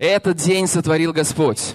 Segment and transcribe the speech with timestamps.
[0.00, 1.74] Этот день сотворил Господь.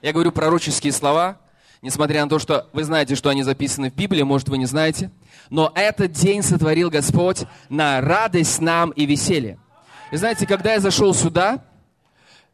[0.00, 1.40] Я говорю пророческие слова,
[1.82, 5.10] несмотря на то, что вы знаете, что они записаны в Библии, может, вы не знаете.
[5.50, 9.58] Но этот день сотворил Господь на радость нам и веселье.
[10.12, 11.64] И знаете, когда я зашел сюда,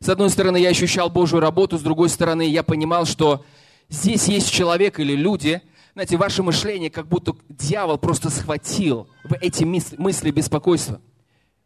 [0.00, 3.44] с одной стороны, я ощущал Божью работу, с другой стороны, я понимал, что
[3.90, 5.60] здесь есть человек или люди,
[5.92, 11.02] знаете, ваше мышление, как будто дьявол просто схватил в эти мысли беспокойства.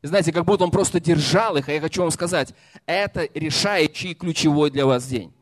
[0.03, 2.55] Знаете, как будто он просто держал их, а я хочу вам сказать,
[2.87, 5.33] это решающий ключевой для вас день.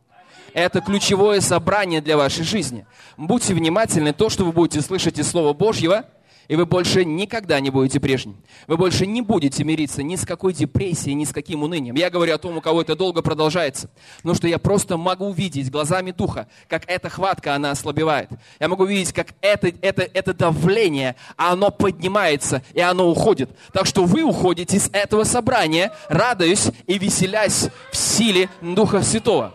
[0.52, 2.86] Это ключевое собрание для вашей жизни.
[3.16, 6.06] Будьте внимательны, то, что вы будете слышать из Слова Божьего–
[6.48, 8.36] и вы больше никогда не будете прежним.
[8.66, 11.94] Вы больше не будете мириться ни с какой депрессией, ни с каким унынием.
[11.94, 13.90] Я говорю о том, у кого это долго продолжается.
[14.18, 18.30] Потому что я просто могу увидеть глазами Духа, как эта хватка, она ослабевает.
[18.60, 23.50] Я могу видеть, как это, это, это давление, оно поднимается и оно уходит.
[23.72, 29.54] Так что вы уходите из этого собрания, радуясь и веселясь в силе Духа Святого.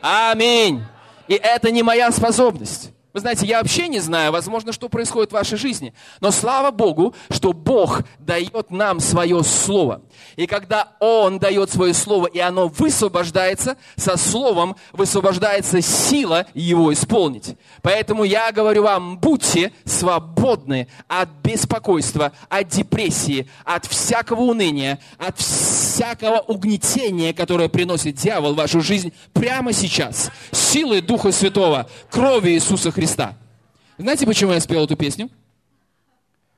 [0.00, 0.82] Аминь.
[1.28, 2.92] И это не моя способность.
[3.16, 5.94] Вы знаете, я вообще не знаю, возможно, что происходит в вашей жизни.
[6.20, 10.02] Но слава Богу, что Бог дает нам свое слово.
[10.36, 17.56] И когда Он дает свое слово, и оно высвобождается, со словом высвобождается сила его исполнить.
[17.80, 26.40] Поэтому я говорю вам, будьте свободны от беспокойства, от депрессии, от всякого уныния, от всякого
[26.40, 30.30] угнетения, которое приносит дьявол в вашу жизнь прямо сейчас.
[30.52, 33.36] Силой Духа Святого, крови Иисуса Христа Христа.
[33.98, 35.30] Знаете, почему я спел эту песню?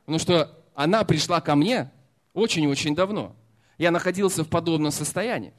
[0.07, 1.91] Потому что она пришла ко мне
[2.33, 3.37] очень-очень давно.
[3.77, 5.53] Я находился в подобном состоянии.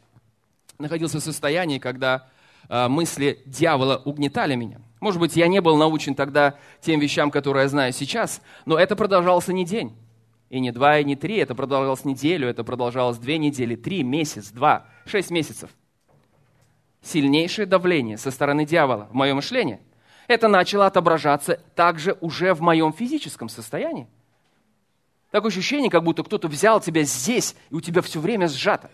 [0.79, 2.27] Находился в состоянии, когда
[2.69, 4.81] э, мысли дьявола угнетали меня.
[4.99, 8.95] Может быть, я не был научен тогда тем вещам, которые я знаю сейчас, но это
[8.95, 9.95] продолжалось не день,
[10.49, 11.37] и не два, и не три.
[11.37, 15.69] Это продолжалось неделю, это продолжалось две недели, три, месяц, два, шесть месяцев.
[17.03, 19.81] Сильнейшее давление со стороны дьявола в мое мышление–
[20.29, 24.07] это начало отображаться также уже в моем физическом состоянии.
[25.31, 28.91] Такое ощущение, как будто кто-то взял тебя здесь, и у тебя все время сжато.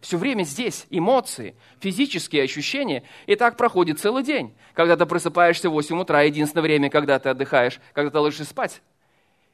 [0.00, 3.04] Все время здесь эмоции, физические ощущения.
[3.26, 4.56] И так проходит целый день.
[4.74, 8.82] Когда ты просыпаешься в 8 утра, единственное время, когда ты отдыхаешь, когда ты ложишься спать.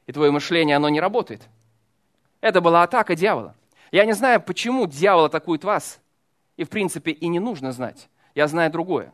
[0.07, 1.43] И твое мышление, оно не работает.
[2.41, 3.55] Это была атака дьявола.
[3.91, 6.01] Я не знаю, почему дьявол атакует вас.
[6.57, 8.09] И, в принципе, и не нужно знать.
[8.33, 9.13] Я знаю другое.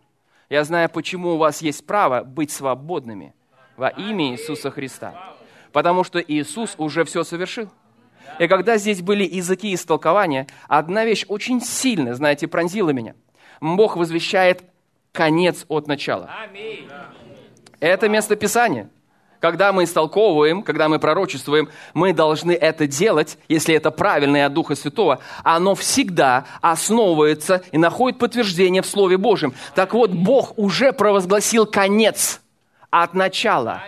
[0.49, 3.33] Я знаю, почему у вас есть право быть свободными
[3.77, 5.35] во имя Иисуса Христа.
[5.71, 7.69] Потому что Иисус уже все совершил.
[8.39, 13.15] И когда здесь были языки истолкования, одна вещь очень сильно, знаете, пронзила меня.
[13.61, 14.63] Бог возвещает
[15.11, 16.29] конец от начала.
[17.79, 18.89] Это место Писания.
[19.45, 24.53] Когда мы истолковываем, когда мы пророчествуем, мы должны это делать, если это правильно и от
[24.53, 25.19] Духа Святого.
[25.43, 29.53] Оно всегда основывается и находит подтверждение в Слове Божьем.
[29.75, 32.41] Так вот, Бог уже провозгласил конец
[32.89, 33.83] от начала.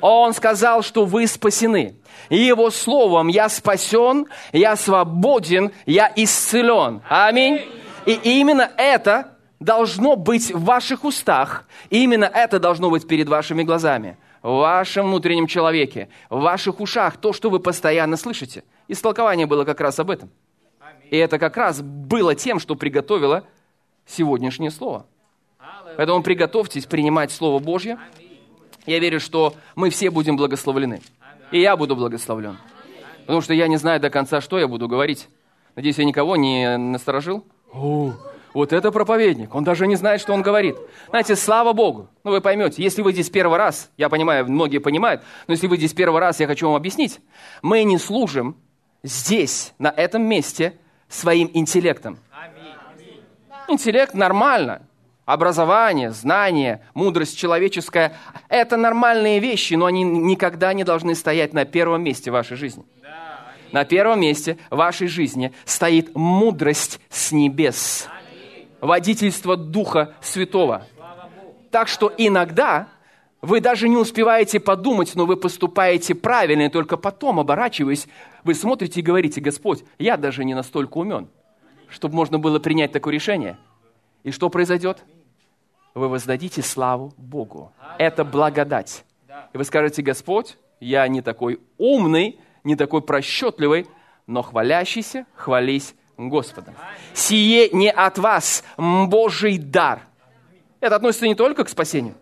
[0.00, 1.96] Он сказал, что вы спасены.
[2.28, 7.02] И Его Словом «Я спасен, я свободен, я исцелен».
[7.08, 7.60] Аминь.
[8.06, 11.64] И именно это должно быть в ваших устах.
[11.88, 17.16] И именно это должно быть перед вашими глазами в вашем внутреннем человеке, в ваших ушах,
[17.16, 18.64] то, что вы постоянно слышите.
[18.88, 20.30] Истолкование было как раз об этом.
[21.10, 23.44] И это как раз было тем, что приготовило
[24.06, 25.06] сегодняшнее слово.
[25.96, 27.98] Поэтому приготовьтесь принимать Слово Божье.
[28.86, 31.02] Я верю, что мы все будем благословлены.
[31.50, 32.56] И я буду благословлен.
[33.20, 35.28] Потому что я не знаю до конца, что я буду говорить.
[35.76, 37.44] Надеюсь, я никого не насторожил.
[38.52, 40.76] Вот это проповедник, он даже не знает, что он говорит.
[41.08, 42.08] Знаете, слава Богу.
[42.24, 45.76] Ну, вы поймете, если вы здесь первый раз, я понимаю, многие понимают, но если вы
[45.76, 47.20] здесь первый раз, я хочу вам объяснить.
[47.62, 48.56] Мы не служим
[49.04, 50.74] здесь, на этом месте,
[51.08, 52.18] своим интеллектом.
[53.68, 54.82] Интеллект нормально.
[55.26, 58.16] Образование, знание, мудрость человеческая–
[58.48, 62.84] это нормальные вещи, но они никогда не должны стоять на первом месте вашей жизни.
[63.70, 68.08] На первом месте вашей жизни стоит мудрость с небес
[68.80, 70.86] водительство Духа Святого.
[71.70, 72.88] Так что иногда
[73.42, 78.06] вы даже не успеваете подумать, но вы поступаете правильно, и только потом, оборачиваясь,
[78.44, 81.28] вы смотрите и говорите, Господь, я даже не настолько умен,
[81.88, 83.56] чтобы можно было принять такое решение.
[84.24, 85.04] И что произойдет?
[85.94, 87.72] Вы воздадите славу Богу.
[87.98, 89.04] Это благодать.
[89.52, 93.86] И вы скажете, Господь, я не такой умный, не такой просчетливый,
[94.26, 95.94] но хвалящийся, хвались
[96.28, 96.74] Господом.
[97.14, 100.00] Сие не от вас, Божий дар.
[100.80, 102.14] Это относится не только к спасению.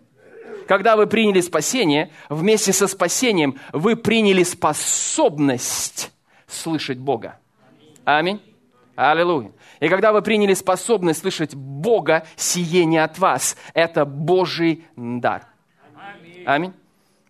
[0.67, 6.11] Когда вы приняли спасение, вместе со спасением вы приняли способность
[6.47, 7.39] слышать Бога.
[8.05, 8.41] Аминь.
[8.95, 9.51] Аллилуйя.
[9.79, 13.55] И когда вы приняли способность слышать Бога, сие не от вас.
[13.73, 15.47] Это Божий дар.
[16.45, 16.73] Аминь.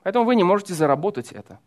[0.04, 1.60] Поэтому вы не можете заработать это.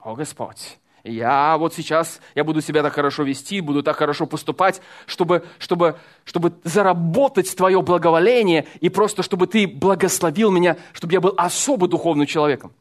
[0.00, 4.82] О, Господь, я вот сейчас, я буду себя так хорошо вести, буду так хорошо поступать,
[5.06, 11.34] чтобы, чтобы, чтобы заработать Твое благоволение и просто, чтобы Ты благословил меня, чтобы я был
[11.36, 12.72] особо духовным человеком.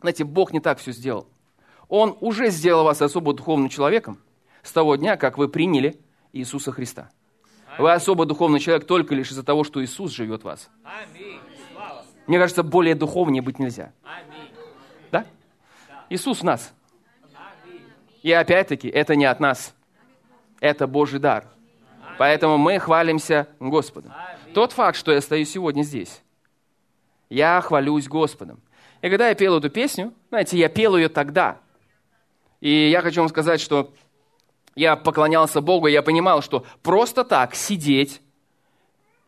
[0.00, 1.26] Знаете, Бог не так все сделал.
[1.88, 4.18] Он уже сделал вас особо духовным человеком
[4.62, 5.98] с того дня, как вы приняли
[6.32, 7.10] Иисуса Христа.
[7.78, 10.68] Вы особо духовный человек только лишь из-за того, что Иисус живет в вас.
[12.26, 13.92] Мне кажется, более духовнее быть нельзя.
[15.10, 15.24] Да?
[16.10, 16.74] Иисус в нас–
[18.22, 19.74] и опять-таки, это не от нас.
[20.60, 21.46] Это Божий дар.
[22.18, 24.12] Поэтому мы хвалимся Господом.
[24.52, 26.20] Тот факт, что я стою сегодня здесь,
[27.30, 28.60] я хвалюсь Господом.
[29.00, 31.58] И когда я пел эту песню, знаете, я пел ее тогда.
[32.60, 33.94] И я хочу вам сказать, что
[34.74, 38.20] я поклонялся Богу, и я понимал, что просто так сидеть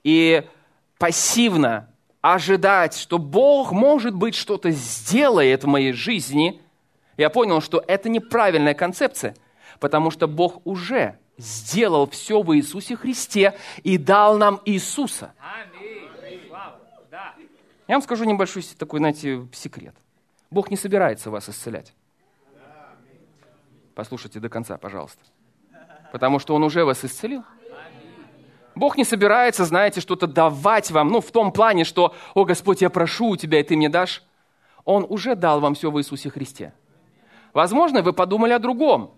[0.04, 0.42] и
[0.98, 1.88] пассивно
[2.20, 6.60] ожидать, что Бог, может быть, что-то сделает в моей жизни–
[7.22, 9.36] я понял, что это неправильная концепция,
[9.78, 13.54] потому что Бог уже сделал все в Иисусе Христе
[13.84, 15.32] и дал нам Иисуса.
[17.88, 19.94] Я вам скажу небольшой такой, знаете, секрет.
[20.50, 21.94] Бог не собирается вас исцелять.
[23.94, 25.20] Послушайте до конца, пожалуйста.
[26.10, 27.44] Потому что Он уже вас исцелил.
[28.74, 32.90] Бог не собирается, знаете, что-то давать вам, ну, в том плане, что, о, Господь, я
[32.90, 34.24] прошу у Тебя, и Ты мне дашь.
[34.84, 36.72] Он уже дал вам все в Иисусе Христе.
[37.52, 39.12] Возможно, вы подумали о другом.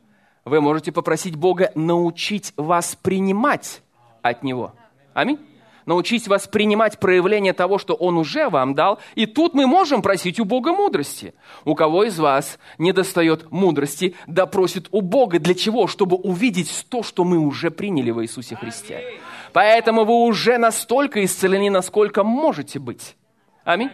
[0.45, 3.83] Вы можете попросить Бога научить вас принимать
[4.23, 4.73] от Него.
[5.15, 5.39] Аминь.
[5.87, 8.99] Научить вас принимать проявление того, что Он уже вам дал.
[9.15, 11.35] И тут мы можем просить у Бога мудрости.
[11.65, 15.39] У кого из вас не достает мудрости, да просит у Бога.
[15.39, 15.87] Для чего?
[15.87, 19.21] Чтобы увидеть то, что мы уже приняли в Иисусе Христе.
[19.53, 23.17] Поэтому вы уже настолько исцелены, насколько можете быть.
[23.65, 23.91] Аминь.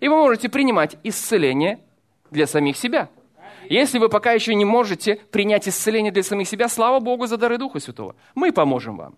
[0.00, 1.80] И вы можете принимать исцеление
[2.30, 3.10] для самих себя.
[3.68, 7.58] Если вы пока еще не можете принять исцеление для самих себя, слава Богу за дары
[7.58, 8.16] Духа Святого.
[8.34, 9.14] Мы поможем вам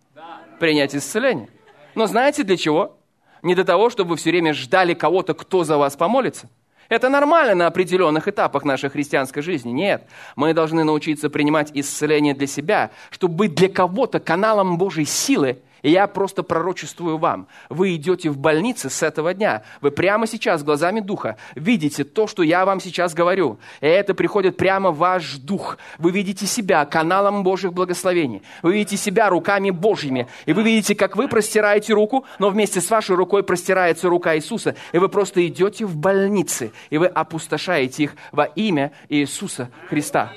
[0.58, 1.49] принять исцеление.
[1.94, 2.97] Но знаете для чего?
[3.43, 6.49] Не для того, чтобы вы все время ждали кого-то, кто за вас помолится.
[6.88, 9.70] Это нормально на определенных этапах нашей христианской жизни.
[9.70, 15.58] Нет, мы должны научиться принимать исцеление для себя, чтобы быть для кого-то каналом Божьей силы
[15.82, 17.49] и я просто пророчествую вам.
[17.69, 19.62] Вы идете в больнице с этого дня.
[19.81, 23.59] Вы прямо сейчас глазами Духа видите то, что я вам сейчас говорю.
[23.81, 25.79] И это приходит прямо в ваш дух.
[25.99, 28.43] Вы видите себя каналом Божьих благословений.
[28.62, 30.29] Вы видите себя руками Божьими.
[30.47, 34.77] И вы видите, как вы простираете руку, но вместе с вашей рукой простирается рука Иисуса.
[34.93, 40.32] И вы просто идете в больницы, и вы опустошаете их во имя Иисуса Христа.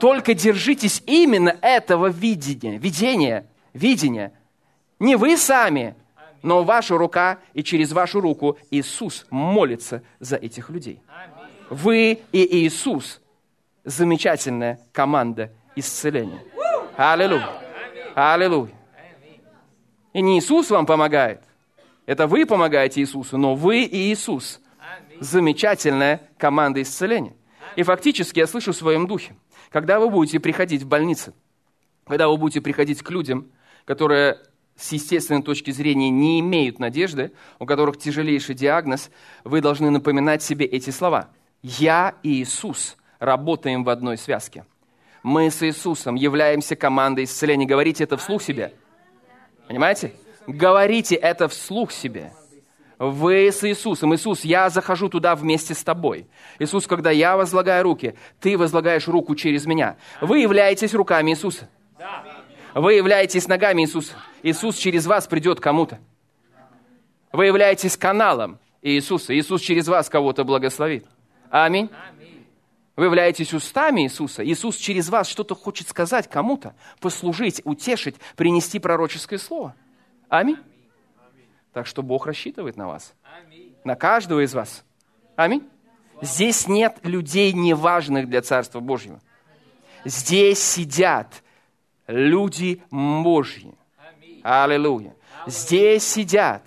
[0.00, 4.32] Только держитесь именно этого видения, видения, видения–
[4.98, 5.94] не вы сами,
[6.42, 11.00] но ваша рука и через вашу руку Иисус молится за этих людей.
[11.70, 13.20] Вы и Иисус–
[13.84, 16.42] замечательная команда исцеления.
[16.96, 17.48] Аллилуйя.
[18.14, 18.72] Аллилуйя.
[20.12, 21.42] И не Иисус вам помогает.
[22.06, 24.60] Это вы помогаете Иисусу, но вы и Иисус–
[25.20, 27.34] замечательная команда исцеления.
[27.74, 29.36] И фактически я слышу в своем духе,
[29.70, 31.34] когда вы будете приходить в больницы,
[32.06, 33.50] когда вы будете приходить к людям,
[33.84, 34.38] которые
[34.76, 39.10] с естественной точки зрения не имеют надежды, у которых тяжелейший диагноз,
[39.44, 41.28] вы должны напоминать себе эти слова.
[41.62, 44.64] «Я и Иисус работаем в одной связке».
[45.26, 47.66] Мы с Иисусом являемся командой исцеления.
[47.66, 48.72] Говорите это вслух себе.
[49.66, 50.12] Понимаете?
[50.46, 52.32] Говорите это вслух себе.
[52.98, 54.14] Вы с Иисусом.
[54.14, 56.28] Иисус, я захожу туда вместе с тобой.
[56.60, 59.96] Иисус, когда я возлагаю руки, ты возлагаешь руку через меня.
[60.20, 61.68] Вы являетесь руками Иисуса.
[62.76, 64.16] Вы являетесь ногами Иисуса.
[64.42, 65.98] Иисус через вас придет кому-то.
[67.32, 69.34] Вы являетесь каналом Иисуса.
[69.34, 71.06] Иисус через вас кого-то благословит.
[71.48, 71.88] Аминь.
[72.94, 74.44] Вы являетесь устами Иисуса.
[74.44, 79.74] Иисус через вас что-то хочет сказать кому-то, послужить, утешить, принести пророческое слово.
[80.28, 80.58] Аминь.
[81.72, 83.14] Так что Бог рассчитывает на вас.
[83.84, 84.84] На каждого из вас.
[85.34, 85.66] Аминь.
[86.20, 89.18] Здесь нет людей неважных для Царства Божьего.
[90.04, 91.42] Здесь сидят
[92.06, 93.74] люди Божьи.
[94.42, 95.14] Аллилуйя.
[95.46, 96.62] Здесь сидят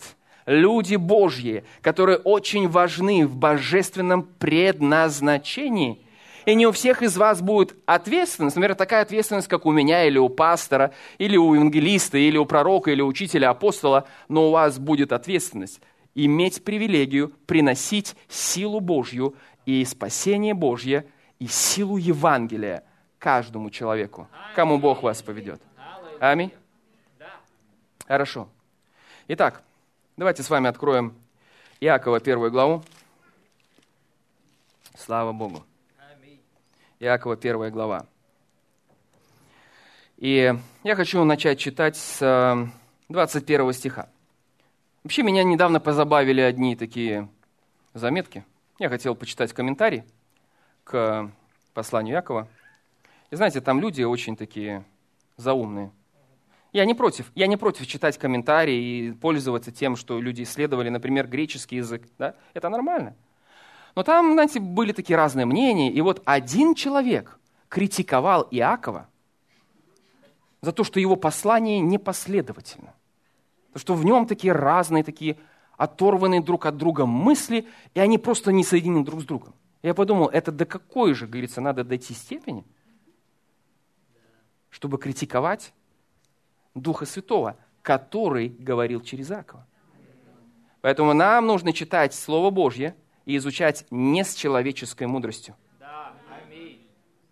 [0.46, 6.02] люди Божьи, которые очень важны в божественном предназначении.
[6.46, 10.18] И не у всех из вас будет ответственность, например, такая ответственность, как у меня, или
[10.18, 15.12] у пастора, или у евангелиста, или у пророка, или учителя, апостола, но у вас будет
[15.12, 15.82] ответственность
[16.16, 21.06] иметь привилегию приносить силу Божью и спасение Божье,
[21.40, 22.84] и силу Евангелия–
[23.20, 25.62] каждому человеку, кому Бог вас поведет.
[26.20, 26.52] Аминь.
[28.08, 28.50] Хорошо.
[29.28, 29.62] Итак,
[30.18, 31.14] давайте с вами откроем
[31.80, 32.84] Иакова первую главу.
[34.98, 35.64] Слава Богу.
[37.00, 38.06] Иакова первая глава.
[40.18, 42.70] И я хочу начать читать с
[43.08, 44.10] 21 стиха.
[45.04, 47.30] Вообще меня недавно позабавили одни такие
[47.94, 48.44] заметки.
[48.80, 50.04] Я хотел почитать комментарий
[50.84, 51.32] к
[51.74, 52.50] посланию Якова.
[53.32, 54.84] И знаете, там люди очень такие
[55.38, 55.92] заумные.
[56.72, 61.28] Я не против, я не против читать комментарии и пользоваться тем, что люди исследовали, например,
[61.28, 62.04] греческий язык.
[62.18, 62.36] Да?
[62.54, 63.16] Это нормально.
[63.96, 65.92] Но там, знаете, были такие разные мнения.
[65.92, 69.08] И вот один человек критиковал Иакова
[70.62, 72.94] за то, что его послание непоследовательно.
[73.68, 75.38] Потому что в нем такие разные, такие
[75.78, 79.54] оторванные друг от друга мысли, и они просто не соединены друг с другом.
[79.82, 82.66] Я подумал, это до какой же, говорится, надо дойти степени,
[84.70, 85.74] чтобы критиковать
[86.76, 89.66] Духа Святого, который говорил через Акова.
[90.82, 92.96] Поэтому нам нужно читать Слово Божье
[93.26, 95.56] и изучать не с человеческой мудростью.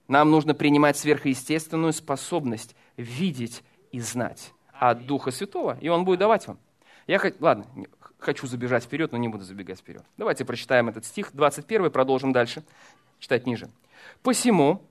[0.08, 6.48] Нам нужно принимать сверхъестественную способность видеть и знать от Духа Святого, и Он будет давать
[6.48, 6.60] вам.
[7.08, 7.66] Я хоть, ладно,
[8.20, 10.04] хочу забежать вперед, но не буду забегать вперед.
[10.18, 12.64] Давайте прочитаем этот стих, 21, продолжим дальше,
[13.20, 13.70] читать ниже.
[14.24, 14.82] «Посему,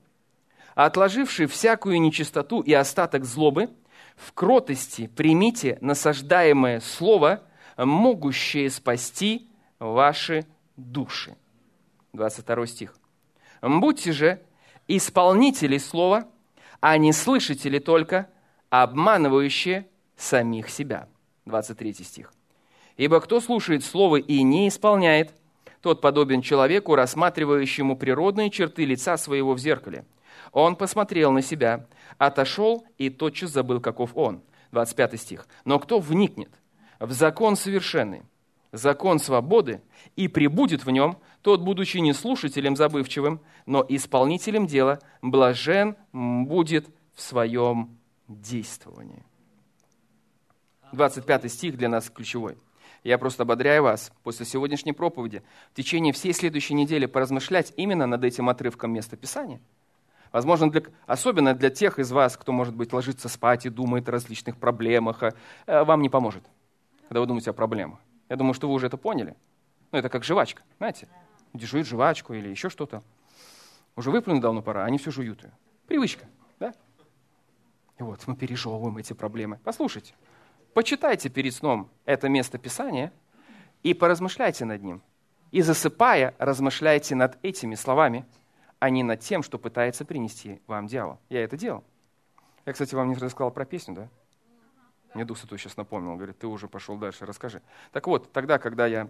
[0.77, 3.71] отложивший всякую нечистоту и остаток злобы,
[4.15, 7.41] в кротости примите насаждаемое слово,
[7.77, 9.47] могущее спасти
[9.79, 11.35] ваши души».
[12.13, 12.95] 22 стих.
[13.63, 14.39] «Будьте же
[14.87, 16.27] исполнители слова,
[16.79, 18.29] а не слышатели только,
[18.69, 21.07] обманывающие самих себя».
[21.45, 22.31] 23 стих.
[22.97, 25.33] «Ибо кто слушает слово и не исполняет,
[25.81, 30.05] тот подобен человеку, рассматривающему природные черты лица своего в зеркале.
[30.51, 31.87] Он посмотрел на себя,
[32.17, 34.41] отошел и тотчас забыл, каков он».
[34.71, 35.47] 25 стих.
[35.65, 36.51] «Но кто вникнет
[36.99, 38.23] в закон совершенный,
[38.71, 39.81] закон свободы,
[40.15, 47.21] и прибудет в нем, тот, будучи не слушателем забывчивым, но исполнителем дела, блажен будет в
[47.21, 49.23] своем действовании.
[50.93, 52.57] 25 стих для нас ключевой.
[53.03, 58.23] Я просто ободряю вас после сегодняшней проповеди в течение всей следующей недели поразмышлять именно над
[58.23, 59.61] этим отрывком места Писания.
[60.31, 64.11] Возможно, для, особенно для тех из вас, кто, может быть, ложится спать и думает о
[64.11, 65.31] различных проблемах, э,
[65.83, 66.43] вам не поможет,
[67.07, 67.99] когда вы думаете о проблемах.
[68.29, 69.35] Я думаю, что вы уже это поняли.
[69.91, 71.07] Ну, это как жвачка, знаете?
[71.53, 73.03] Жуют жвачку или еще что-то.
[73.95, 75.51] Уже выплюнуть давно пора, они все жуют ее.
[75.87, 76.25] Привычка,
[76.59, 76.73] да?
[77.97, 79.59] И вот мы пережевываем эти проблемы.
[79.63, 80.13] Послушайте,
[80.77, 83.11] Почитайте перед сном это место Писания
[83.81, 85.01] и поразмышляйте над ним.
[85.49, 88.27] И засыпая, размышляйте над этими словами,
[88.79, 91.19] а не над тем, что пытается принести вам дьявол.
[91.29, 91.83] Я это делал.
[92.65, 94.09] Я, кстати, вам не рассказал про песню, да?
[95.13, 97.61] Мне Дух Святой сейчас напомнил, говорит, ты уже пошел дальше, расскажи.
[97.91, 99.09] Так вот, тогда, когда я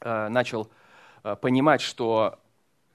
[0.00, 0.70] э, начал
[1.24, 2.38] э, понимать, что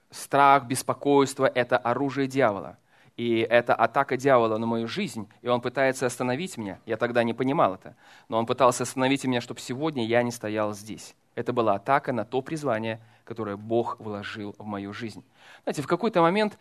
[0.10, 2.78] страх, беспокойство– это оружие дьявола–
[3.20, 6.80] и это атака дьявола на мою жизнь, и он пытается остановить меня.
[6.86, 7.98] Я тогда не понимал это.
[8.30, 11.18] Но он пытался остановить меня, чтобы сегодня я не стоял здесь.
[11.36, 15.24] Это была атака на то призвание, которое Бог вложил в мою жизнь.
[15.64, 16.58] Знаете, в какой-то момент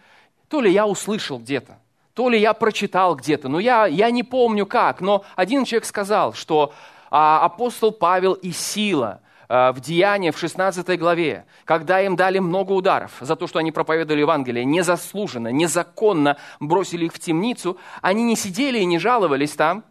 [0.49, 1.79] то ли я услышал где-то,
[2.15, 6.33] то ли я прочитал где-то, но я, я не помню как, но один человек сказал,
[6.33, 6.73] что
[7.11, 12.73] а, апостол Павел и Сила– Э, в Деянии, в 16 главе, когда им дали много
[12.73, 18.37] ударов за то, что они проповедовали Евангелие, незаслуженно, незаконно бросили их в темницу, они не
[18.37, 19.85] сидели и не жаловались там,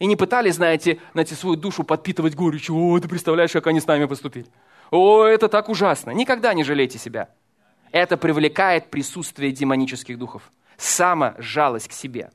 [0.00, 2.74] и не пытались, знаете, знаете свою душу подпитывать горечью.
[2.74, 4.46] О, ты представляешь, как они с нами поступили.
[4.90, 6.10] О, это так ужасно.
[6.10, 7.28] Никогда не жалейте себя.
[7.92, 10.50] Это привлекает присутствие демонических духов.
[10.78, 12.30] Сама жалость к себе.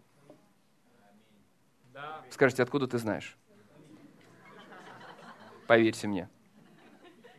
[2.30, 3.36] Скажите, откуда ты знаешь?
[5.66, 6.30] Поверьте мне.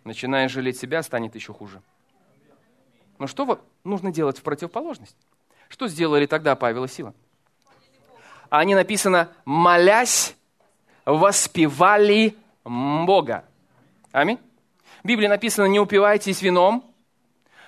[0.02, 1.80] Начиная жалеть себя, станет еще хуже.
[3.18, 5.16] Но что нужно делать в противоположность?
[5.68, 7.14] Что сделали тогда Павел и Сила?
[8.50, 10.34] Они написано, молясь,
[11.04, 13.44] воспевали Бога.
[14.12, 14.38] Аминь.
[15.02, 16.84] В Библии написано, не упивайтесь вином,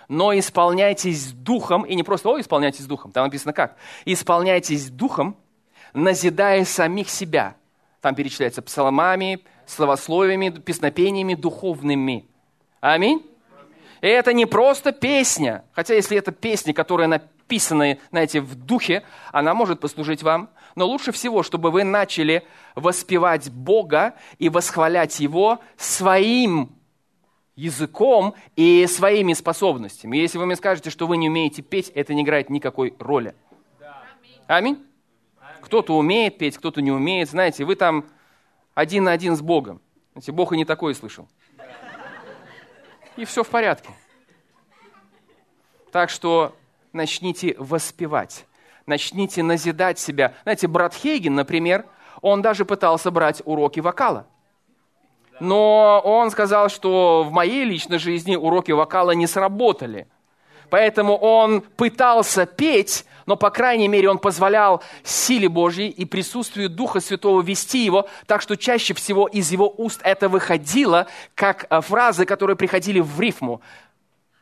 [0.09, 3.77] но исполняйтесь духом, и не просто, о, исполняйтесь духом, там написано как?
[4.05, 5.37] Исполняйтесь духом,
[5.93, 7.57] назидая самих себя.
[8.01, 12.27] Там перечисляется псалмами, словословиями, песнопениями духовными.
[12.81, 13.25] Аминь.
[14.01, 17.09] И это не просто песня, хотя если это песня, которая
[17.49, 23.51] написана, знаете, в духе, она может послужить вам, но лучше всего, чтобы вы начали воспевать
[23.51, 26.71] Бога и восхвалять Его своим
[27.57, 30.19] языком и своими способностями.
[30.19, 33.35] Если вы мне скажете, что вы не умеете петь, это не играет никакой роли.
[34.47, 34.85] Аминь.
[35.63, 37.31] Кто-то умеет петь, кто-то не умеет.
[37.31, 38.05] Знаете, вы там
[38.75, 39.81] один на один с Богом.
[40.13, 41.27] Знаете, Бог и не такое слышал.
[43.17, 43.89] И все в порядке.
[45.91, 46.55] Так что
[46.93, 48.47] начните воспевать,
[48.87, 50.35] начните назидать себя.
[50.43, 51.85] Знаете, брат Хейген, например,
[52.21, 54.27] он даже пытался брать уроки вокала.
[55.41, 60.09] Но он сказал, что в моей личной жизни уроки вокала не сработали.
[60.71, 67.01] Поэтому он пытался петь, но, по крайней мере, он позволял силе Божьей и присутствию Духа
[67.01, 72.27] Святого вести его, так что чаще всего из его уст это выходило, как э, фразы,
[72.27, 73.63] которые приходили в рифму.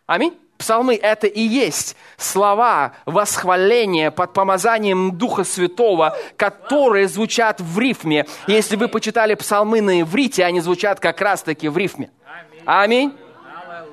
[0.06, 0.36] Аминь.
[0.58, 8.26] Псалмы– это и есть слова восхваления под помазанием Духа Святого, которые звучат в рифме.
[8.46, 12.10] Если вы почитали псалмы на иврите, они звучат как раз-таки в рифме.
[12.64, 13.14] Аминь.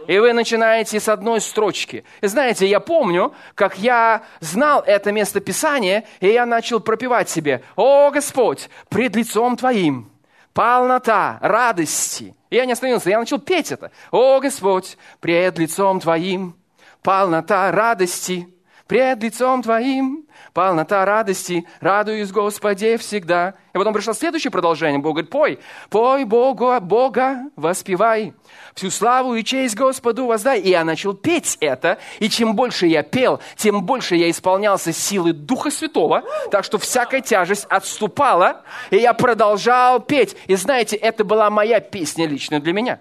[0.07, 2.03] И вы начинаете с одной строчки.
[2.21, 7.63] И знаете, я помню, как я знал это место Писания, и я начал пропевать себе,
[7.75, 10.12] «О, Господь, пред лицом Твоим
[10.53, 12.35] полнота радости».
[12.49, 13.91] И я не остановился, я начал петь это.
[14.11, 16.55] «О, Господь, пред лицом Твоим
[17.01, 18.47] полнота радости,
[18.87, 23.55] пред лицом Твоим полнота радости, радуюсь Господе всегда».
[23.73, 24.99] И потом пришло следующее продолжение.
[24.99, 28.33] Бог говорит, пой, пой Богу, Бога воспевай,
[28.75, 30.59] всю славу и честь Господу воздай.
[30.59, 35.33] И я начал петь это, и чем больше я пел, тем больше я исполнялся силы
[35.33, 40.37] Духа Святого, так что всякая тяжесть отступала, и я продолжал петь.
[40.45, 42.99] И знаете, это была моя песня лично для меня.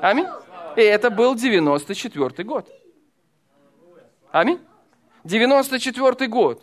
[0.00, 0.26] Аминь.
[0.76, 2.68] И это был 94 год.
[4.30, 4.60] Аминь.
[5.24, 6.62] 94 год.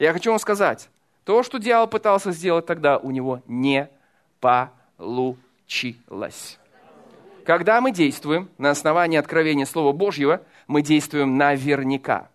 [0.00, 0.88] Я хочу вам сказать,
[1.24, 3.90] то, что дьявол пытался сделать тогда, у него не
[4.40, 5.38] получилось.
[7.44, 12.30] Когда мы действуем на основании откровения Слова Божьего, мы действуем наверняка.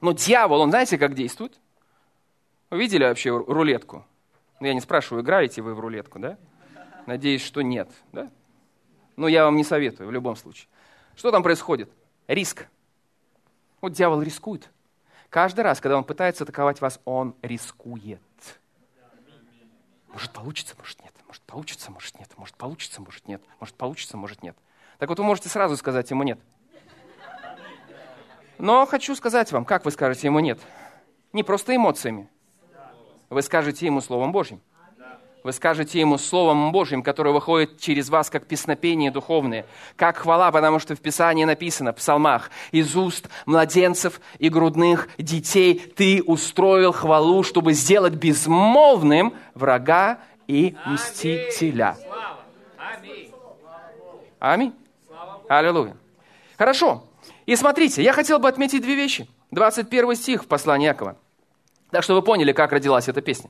[0.00, 1.60] Но дьявол, он знаете, как действует?
[2.70, 4.06] Вы видели вообще рулетку?
[4.58, 6.38] Ну, я не спрашиваю, играете вы в рулетку, да?
[7.04, 8.30] Надеюсь, что нет, да?
[9.16, 10.68] Но я вам не советую в любом случае.
[11.16, 11.90] Что там происходит?
[12.28, 12.66] Риск.
[13.82, 14.70] Вот дьявол рискует.
[15.30, 18.20] Каждый раз, когда он пытается атаковать вас, он рискует.
[20.08, 21.12] Может получится, может нет.
[21.26, 22.30] Может получится, может нет.
[22.36, 23.42] Может получится, может нет.
[23.60, 24.56] Может получится, может нет.
[24.98, 26.38] Так вот вы можете сразу сказать ему нет.
[28.58, 30.58] Но хочу сказать вам, как вы скажете ему нет.
[31.32, 32.28] Не просто эмоциями.
[33.28, 34.60] Вы скажете ему Словом Божьим.
[35.48, 39.64] Вы скажете ему Словом Божьим, которое выходит через вас, как песнопение духовное,
[39.96, 45.78] как хвала, потому что в Писании написано, в псалмах, из уст младенцев и грудных детей
[45.96, 51.96] ты устроил хвалу, чтобы сделать безмолвным врага и мстителя.
[54.38, 54.74] Аминь.
[55.48, 55.96] Аллилуйя.
[56.58, 57.04] Хорошо.
[57.46, 59.26] И смотрите, я хотел бы отметить две вещи.
[59.52, 61.16] 21 стих в послании Якова.
[61.90, 63.48] Так что вы поняли, как родилась эта песня.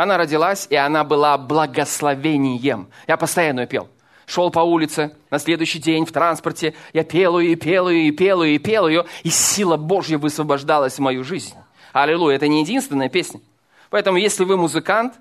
[0.00, 2.88] Она родилась, и она была благословением.
[3.06, 3.88] Я постоянно ее пел.
[4.24, 8.10] Шел по улице, на следующий день в транспорте, я пел ее, и пел ее, и
[8.10, 11.54] пел ее, и пел ее, и сила Божья высвобождалась в мою жизнь.
[11.92, 13.42] Аллилуйя, это не единственная песня.
[13.90, 15.20] Поэтому, если вы музыкант,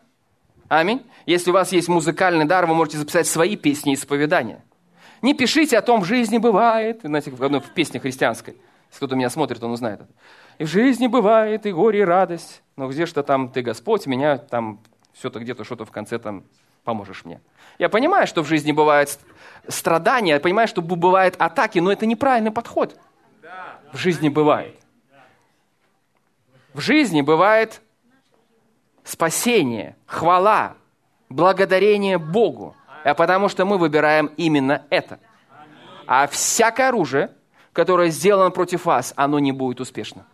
[0.69, 1.01] Аминь.
[1.25, 4.63] Если у вас есть музыкальный дар, вы можете записать свои песни исповедания.
[5.21, 8.53] Не пишите о том, в жизни бывает, знаете, в одной песне христианской.
[8.53, 10.09] Если кто-то меня смотрит, он узнает это.
[10.57, 12.61] И в жизни бывает и горе, и радость.
[12.79, 14.79] Но где что там ты, Господь, меня там
[15.11, 16.45] все-то где-то что-то в конце там
[16.85, 17.41] поможешь мне.
[17.77, 19.19] Я понимаю, что в жизни бывают
[19.67, 22.97] страдания, я понимаю, что бывают атаки, но это неправильный подход.
[23.91, 24.79] В жизни бывает.
[26.73, 27.81] В жизни бывает
[29.03, 30.77] спасение, хвала,
[31.27, 32.77] благодарение Богу.
[33.03, 35.19] А потому что мы выбираем именно это.
[36.07, 37.35] А всякое оружие,
[37.73, 40.25] которое сделано против вас, оно не будет успешно.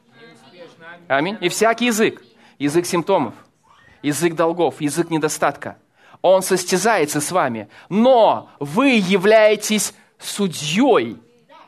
[1.07, 1.39] Аминь.
[1.41, 2.21] И всякий язык,
[2.59, 3.33] язык симптомов,
[4.01, 5.77] язык долгов, язык недостатка,
[6.21, 7.69] он состязается с вами.
[7.89, 11.17] Но вы являетесь судьей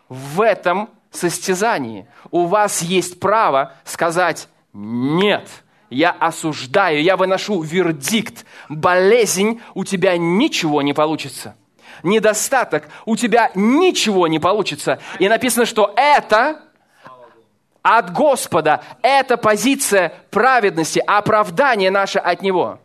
[0.10, 2.08] в этом состязании.
[2.32, 5.47] У вас есть право сказать «нет»
[5.89, 8.45] я осуждаю, я выношу вердикт.
[8.69, 11.56] Болезнь, у тебя ничего не получится.
[12.04, 15.00] Недостаток, у тебя ничего не получится.
[15.19, 16.62] И написано, что это
[17.88, 22.80] от Господа, это позиция праведности, оправдание наше от Него.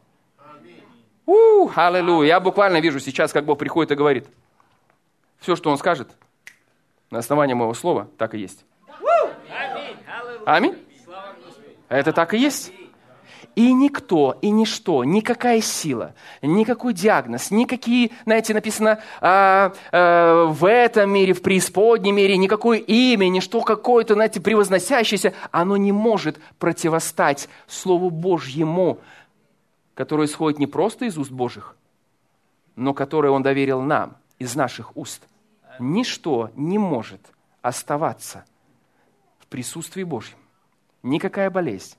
[1.27, 2.29] У, аллилуйя.
[2.29, 4.29] Я буквально вижу сейчас, как Бог приходит и говорит.
[5.41, 6.09] Все, что Он скажет,
[7.11, 8.65] на основании моего слова, так и есть.
[10.47, 10.79] Аминь.
[11.89, 12.73] Это так и есть.
[13.55, 21.11] И никто, и ничто, никакая сила, никакой диагноз, никакие, знаете, написано а, а, в этом
[21.11, 28.09] мире, в преисподнем мире, никакое имя, ничто какое-то, знаете, превозносящееся, оно не может противостать Слову
[28.09, 29.01] Божьему,
[29.95, 31.77] которое исходит не просто из уст Божьих,
[32.75, 35.23] но которое Он доверил нам, из наших уст.
[35.79, 37.21] Ничто не может
[37.61, 38.47] оставаться
[39.39, 40.39] в присутствии Божьем.
[41.03, 41.97] Никакая болезнь,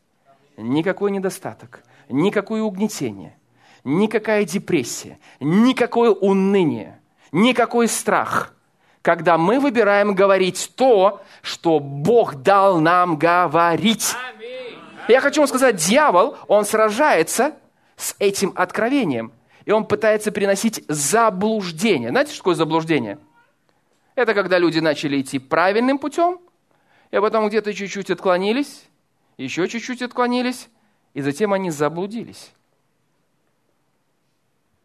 [0.58, 3.38] никакой недостаток, никакое угнетение,
[3.84, 7.00] никакая депрессия, никакое уныние,
[7.32, 8.54] никакой страх,
[9.02, 14.16] когда мы выбираем говорить то, что Бог дал нам говорить.
[15.08, 17.56] Я хочу вам сказать, дьявол, он сражается
[17.98, 19.34] с этим откровением,
[19.66, 22.10] и он пытается приносить заблуждение.
[22.10, 23.20] Знаете, что такое заблуждение?
[24.16, 26.40] Это когда люди начали идти правильным путем,
[27.12, 28.86] и потом где-то чуть-чуть отклонились,
[29.38, 30.70] еще чуть-чуть отклонились,
[31.14, 32.52] и затем они заблудились.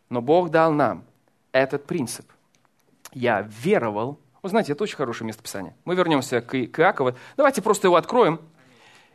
[0.08, 1.04] Но Бог дал нам
[1.52, 2.30] этот принцип.
[3.12, 4.18] Я веровал.
[4.42, 5.74] Вы знаете, это очень хорошее местописание.
[5.84, 7.14] Мы вернемся к, Иакову.
[7.36, 8.40] Давайте просто его откроем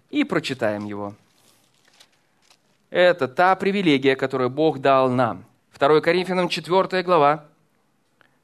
[0.09, 1.15] и прочитаем его.
[2.89, 5.45] Это та привилегия, которую Бог дал нам.
[5.77, 7.45] 2 Коринфянам 4 глава,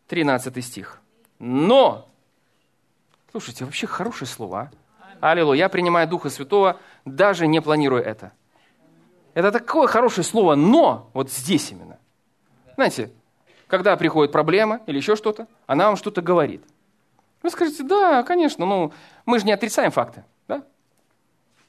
[0.07, 0.99] 13 стих.
[1.37, 2.09] Но,
[3.31, 4.71] слушайте, вообще хорошее слово, а?
[5.21, 5.59] Аллилуйя.
[5.59, 8.31] Я принимаю Духа Святого, даже не планируя это.
[9.33, 11.97] Это такое хорошее слово «но» вот здесь именно.
[12.75, 13.11] Знаете,
[13.67, 16.63] когда приходит проблема или еще что-то, она вам что-то говорит.
[17.43, 18.91] Вы скажете, да, конечно, ну,
[19.25, 20.63] мы же не отрицаем факты, да?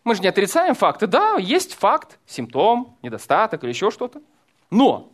[0.03, 4.23] Мы же не отрицаем факты, да, есть факт, симптом, недостаток или еще что-то.
[4.71, 5.13] Но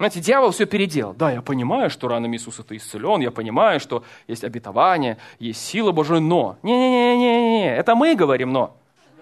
[0.00, 1.12] знаете, дьявол все переделал.
[1.12, 5.92] Да, я понимаю, что ранами Иисуса ты исцелен, я понимаю, что есть обетование, есть сила
[5.92, 6.56] Божия, но.
[6.62, 8.74] Не-не-не-не-не, это мы говорим но.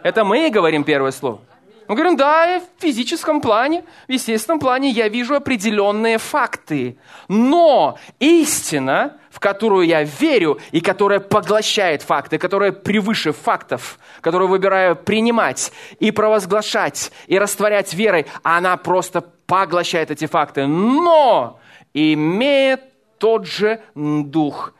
[0.04, 1.40] Это мы говорим первое слово.
[1.88, 6.98] Мы говорим, да, в физическом плане, в естественном плане я вижу определенные факты.
[7.29, 14.96] Но истина, в которую я верю и которая поглощает факты, которая превыше фактов, которую выбираю
[14.96, 21.59] принимать и провозглашать, и растворять верой, она просто поглощает эти факты, но
[21.94, 22.83] имеет
[23.16, 24.74] тот же дух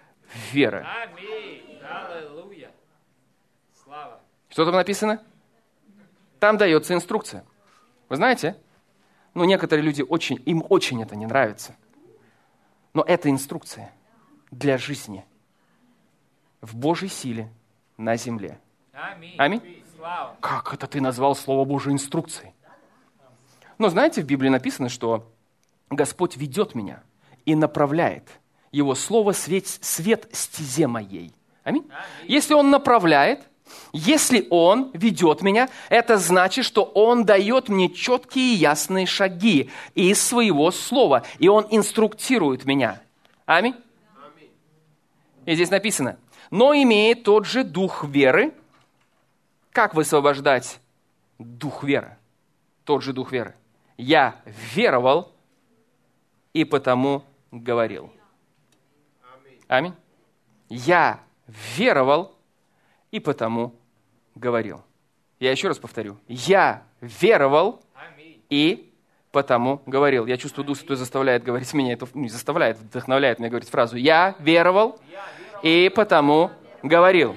[0.53, 0.87] веры.
[4.51, 5.23] Что там написано?
[6.39, 7.45] Там дается инструкция.
[8.09, 8.57] Вы знаете,
[9.35, 11.77] ну, некоторые люди очень, им очень это не нравится.
[12.95, 13.93] Но это инструкция
[14.51, 15.25] для жизни
[16.61, 17.51] в Божьей силе
[17.97, 18.59] на земле.
[18.93, 19.35] Аминь.
[19.39, 19.85] Аминь.
[20.41, 22.55] Как это ты назвал Слово Божьей инструкцией?
[23.79, 25.31] Но знаете, в Библии написано, что
[25.91, 27.03] Господь ведет меня
[27.45, 28.29] и направляет.
[28.73, 31.33] Его слово свет, свет стезе моей.
[31.63, 31.89] Аминь.
[32.25, 33.49] Если Он направляет,
[33.93, 40.23] если Он ведет меня, это значит, что Он дает мне четкие и ясные шаги из
[40.23, 43.03] своего слова, и Он инструктирует меня.
[43.47, 43.75] Аминь.
[45.47, 46.19] И здесь написано,
[46.51, 48.53] но имеет тот же дух веры.
[49.73, 50.81] Как высвобождать
[51.39, 52.19] дух веры?
[52.85, 53.55] Тот же дух веры
[53.99, 54.37] я
[54.75, 55.33] веровал
[56.53, 58.11] и потому говорил.
[59.67, 59.95] Аминь.
[60.69, 62.35] Я веровал
[63.11, 63.75] и потому
[64.39, 64.83] говорил.
[65.41, 66.19] Я еще раз повторю.
[66.27, 67.83] Я веровал
[68.51, 68.93] и
[69.31, 70.27] потому говорил.
[70.27, 73.97] Я чувствую, Дух Святой заставляет говорить меня, это не заставляет, вдохновляет меня говорить фразу.
[73.97, 74.99] Я веровал
[75.63, 76.51] и потому
[76.83, 77.37] говорил.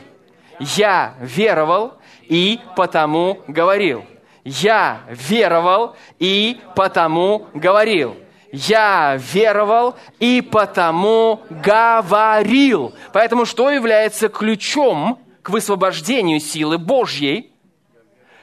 [0.60, 4.06] Я веровал и потому говорил.
[4.44, 8.16] Я веровал и потому говорил.
[8.52, 12.94] Я веровал и потому говорил.
[13.14, 17.52] Поэтому что является ключом к высвобождению силы Божьей?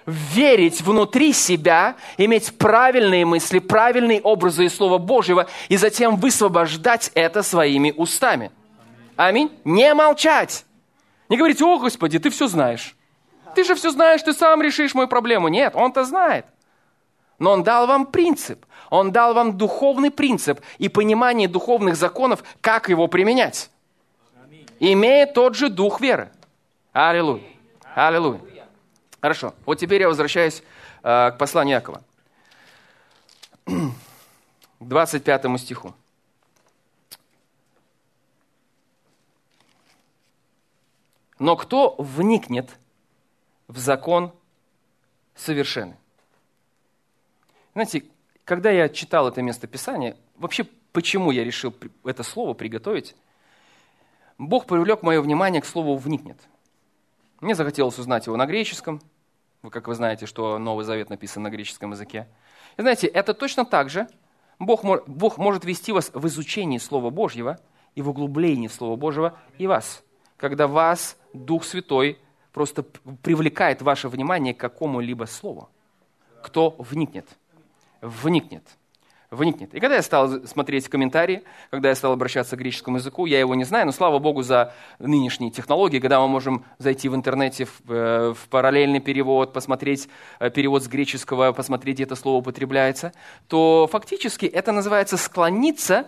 [0.08, 7.42] верить внутри себя, иметь правильные мысли, правильные образы и Слова Божьего, и затем высвобождать это
[7.42, 8.50] своими устами.
[9.16, 9.50] Аминь.
[9.64, 10.64] Не молчать.
[11.28, 12.96] Не говорить, о, Господи, ты все знаешь.
[13.54, 15.48] Ты же все знаешь, ты сам решишь мою проблему.
[15.48, 16.46] Нет, он-то знает.
[17.38, 18.64] Но он дал вам принцип.
[18.90, 23.70] Он дал вам духовный принцип и понимание духовных законов, как его применять.
[24.80, 26.30] Имея тот же дух веры.
[26.92, 27.42] Аллилуйя.
[27.94, 28.68] Аллилуйя.
[29.20, 29.54] Хорошо.
[29.66, 30.62] Вот теперь я возвращаюсь
[31.02, 32.02] э, к посланию Якова.
[33.64, 33.92] К
[34.80, 35.94] 25 стиху.
[41.38, 42.70] Но кто вникнет
[43.68, 44.32] в закон
[45.34, 45.96] совершенны.
[47.74, 48.04] Знаете,
[48.44, 51.72] когда я читал это место Писания, вообще почему я решил
[52.04, 53.14] это слово приготовить,
[54.36, 56.40] Бог привлек мое внимание к слову «вникнет».
[57.40, 59.00] Мне захотелось узнать его на греческом,
[59.62, 62.28] в как вы знаете, что Новый Завет написан на греческом языке.
[62.76, 64.08] И знаете, это точно так же.
[64.58, 67.58] Бог, Бог может вести вас в изучении Слова Божьего
[67.94, 70.02] и в углублении Слова Божьего и вас.
[70.36, 72.18] Когда вас Дух Святой
[72.52, 75.68] просто привлекает ваше внимание к какому-либо слову.
[76.42, 77.26] Кто вникнет?
[78.00, 78.64] Вникнет
[79.30, 79.74] вникнет.
[79.74, 83.54] И когда я стал смотреть комментарии, когда я стал обращаться к греческому языку, я его
[83.54, 87.72] не знаю, но слава Богу за нынешние технологии, когда мы можем зайти в интернете в,
[87.88, 90.08] э, в параллельный перевод, посмотреть
[90.40, 93.12] э, перевод с греческого, посмотреть, где это слово употребляется,
[93.48, 96.06] то фактически это называется склониться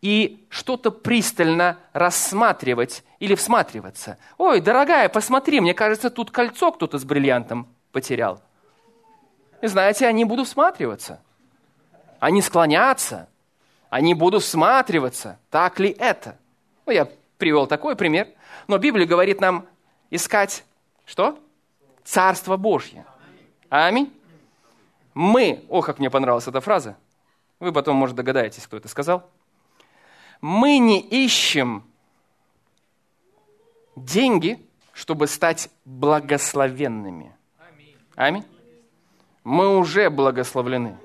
[0.00, 4.18] и что-то пристально рассматривать или всматриваться.
[4.38, 8.40] Ой, дорогая, посмотри, мне кажется, тут кольцо кто-то с бриллиантом потерял.
[9.62, 11.20] И знаете, они будут всматриваться
[12.20, 13.28] они склонятся,
[13.90, 16.36] они будут всматриваться, так ли это.
[16.84, 18.28] Ну, я привел такой пример.
[18.68, 19.66] Но Библия говорит нам
[20.10, 20.64] искать
[21.04, 21.38] что?
[22.04, 23.04] Царство Божье.
[23.68, 24.12] Аминь.
[25.14, 26.96] Мы, о, как мне понравилась эта фраза,
[27.58, 29.28] вы потом, может, догадаетесь, кто это сказал.
[30.40, 31.84] Мы не ищем
[33.94, 34.60] деньги,
[34.92, 37.34] чтобы стать благословенными.
[38.14, 38.44] Аминь.
[39.42, 40.96] Мы уже благословлены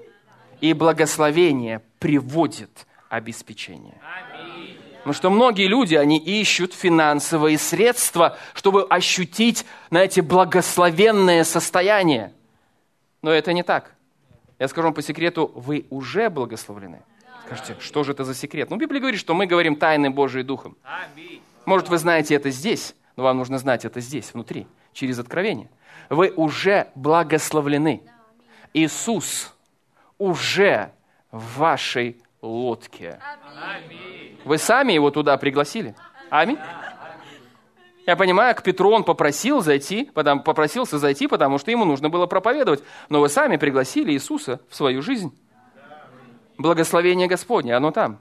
[0.61, 3.99] и благословение приводит обеспечение.
[4.99, 12.33] Потому что многие люди, они ищут финансовые средства, чтобы ощутить, знаете, благословенное состояние.
[13.23, 13.95] Но это не так.
[14.59, 17.01] Я скажу вам по секрету, вы уже благословлены.
[17.47, 18.69] Скажите, что же это за секрет?
[18.69, 20.77] Ну, Библия говорит, что мы говорим тайны Божией Духом.
[21.65, 25.69] Может, вы знаете это здесь, но вам нужно знать это здесь, внутри, через откровение.
[26.09, 28.03] Вы уже благословлены.
[28.73, 29.53] Иисус
[30.21, 30.91] уже
[31.31, 33.19] в вашей лодке.
[34.45, 35.95] Вы сами его туда пригласили?
[36.29, 36.59] Аминь.
[38.05, 42.27] Я понимаю, к Петру он попросил зайти, потому, попросился зайти, потому что ему нужно было
[42.27, 42.83] проповедовать.
[43.09, 45.35] Но вы сами пригласили Иисуса в свою жизнь.
[46.57, 48.19] Благословение Господне, оно там.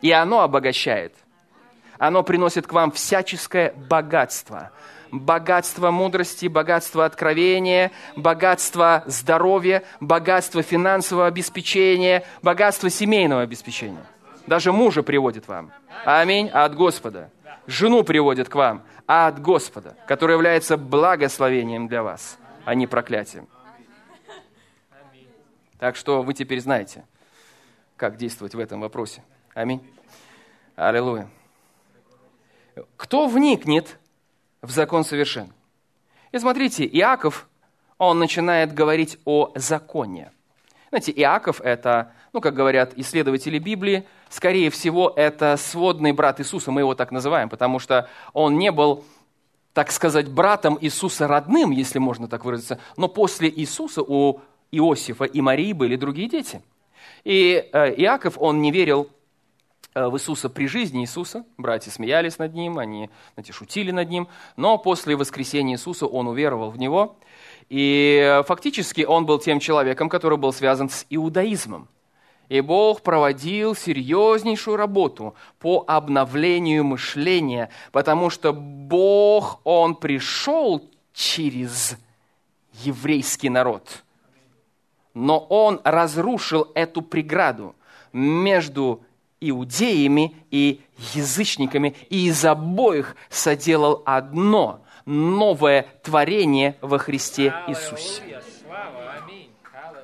[0.00, 1.14] И оно обогащает.
[1.98, 4.72] Оно приносит к вам всяческое богатство
[5.12, 14.04] богатство мудрости, богатство откровения, богатство здоровья, богатство финансового обеспечения, богатство семейного обеспечения.
[14.46, 15.70] Даже мужа приводит вам.
[16.04, 16.48] Аминь.
[16.48, 17.30] От Господа.
[17.66, 18.82] Жену приводит к вам.
[19.06, 23.46] От Господа, который является благословением для вас, а не проклятием.
[25.78, 27.04] Так что вы теперь знаете,
[27.96, 29.22] как действовать в этом вопросе.
[29.54, 29.82] Аминь.
[30.76, 31.28] Аллилуйя.
[32.96, 33.98] Кто вникнет
[34.62, 35.52] в закон совершен.
[36.30, 37.48] И смотрите, Иаков,
[37.98, 40.30] он начинает говорить о законе.
[40.88, 46.82] Знаете, Иаков– это, ну, как говорят исследователи Библии, скорее всего, это сводный брат Иисуса, мы
[46.82, 49.04] его так называем, потому что он не был,
[49.72, 55.40] так сказать, братом Иисуса родным, если можно так выразиться, но после Иисуса у Иосифа и
[55.40, 56.62] Марии были другие дети.
[57.24, 59.10] И э, Иаков, он не верил
[59.94, 61.44] в Иисуса при жизни Иисуса.
[61.58, 64.28] Братья смеялись над ним, они знаете, шутили над ним.
[64.56, 67.16] Но после воскресения Иисуса он уверовал в Него.
[67.68, 71.88] И э, фактически он был тем человеком, который был связан с иудаизмом.
[72.48, 80.82] И Бог проводил серьезнейшую работу по обновлению мышления, потому что Бог, Он пришел
[81.14, 81.96] через
[82.74, 84.04] еврейский народ.
[85.14, 87.74] Но Он разрушил эту преграду
[88.12, 89.02] между
[89.50, 90.80] иудеями и
[91.14, 98.42] язычниками, и из обоих соделал одно новое творение во Христе Иисусе.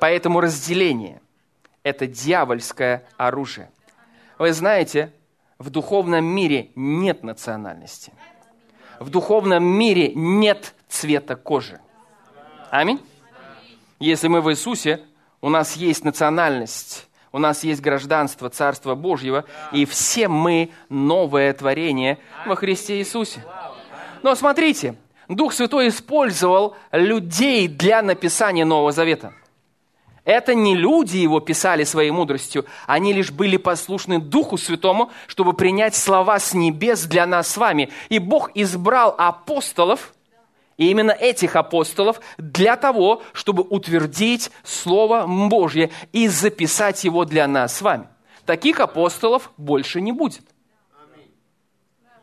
[0.00, 1.20] Поэтому разделение–
[1.82, 3.70] это дьявольское оружие.
[4.38, 5.12] Вы знаете,
[5.58, 8.12] в духовном мире нет национальности.
[9.00, 11.80] В духовном мире нет цвета кожи.
[12.70, 13.00] Аминь.
[13.98, 15.04] Если мы в Иисусе,
[15.40, 22.18] у нас есть национальность, у нас есть гражданство Царства Божьего, и все мы новое творение
[22.46, 23.44] во Христе Иисусе.
[24.22, 24.94] Но смотрите,
[25.28, 29.32] Дух Святой использовал людей для написания Нового Завета.
[30.24, 35.94] Это не люди его писали своей мудростью, они лишь были послушны Духу Святому, чтобы принять
[35.94, 37.88] слова с небес для нас с вами.
[38.10, 40.12] И Бог избрал апостолов–
[40.78, 47.76] и именно этих апостолов для того, чтобы утвердить Слово Божье и записать его для нас
[47.76, 48.08] с вами.
[48.46, 50.44] Таких апостолов больше не будет.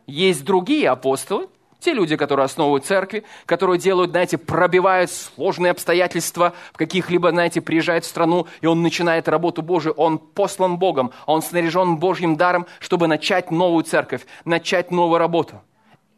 [0.08, 6.78] Есть другие апостолы, те люди, которые основывают церкви, которые делают, знаете, пробивают сложные обстоятельства в
[6.78, 11.98] каких-либо, знаете, приезжает в страну, и он начинает работу Божию, он послан Богом, он снаряжен
[11.98, 15.62] Божьим даром, чтобы начать новую церковь, начать новую работу–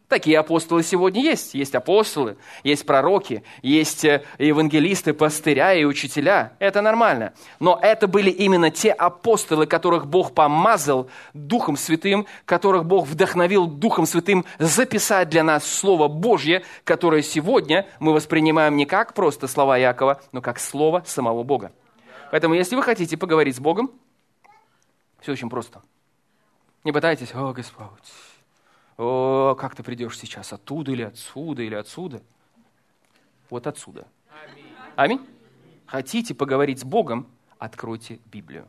[0.08, 1.54] Такие апостолы сегодня есть.
[1.54, 6.54] Есть апостолы, есть пророки, есть э, евангелисты, пастыря и учителя.
[6.60, 7.34] Это нормально.
[7.60, 14.06] Но это были именно те апостолы, которых Бог помазал Духом Святым, которых Бог вдохновил Духом
[14.06, 20.22] Святым записать для нас Слово Божье, которое сегодня мы воспринимаем не как просто слова Якова,
[20.32, 21.74] но как Слово самого Бога.
[22.32, 23.92] Поэтому, если вы хотите поговорить с Богом,
[25.20, 25.82] все очень просто.
[26.86, 27.90] Не пытайтесь, о, Господь,
[28.98, 32.22] о, как ты придешь сейчас, оттуда или отсюда, или отсюда?
[33.50, 34.08] Вот отсюда.
[34.96, 35.22] Аминь.
[35.86, 37.28] Хотите поговорить с Богом,
[37.60, 38.68] откройте Библию.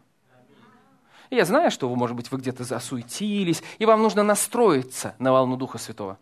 [1.30, 5.32] И я знаю, что вы, может быть, вы где-то засуетились, и вам нужно настроиться на
[5.32, 6.18] волну Духа Святого.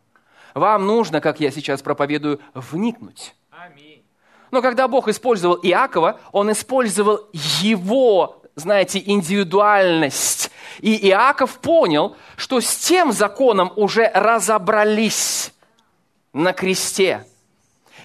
[0.55, 3.35] Вам нужно, как я сейчас проповедую, вникнуть.
[4.51, 10.46] Но когда Бог использовал Иакова, Он использовал его, знаете, индивидуальность,
[10.81, 15.53] и Иаков понял, что с тем законом уже разобрались
[16.33, 17.27] на кресте.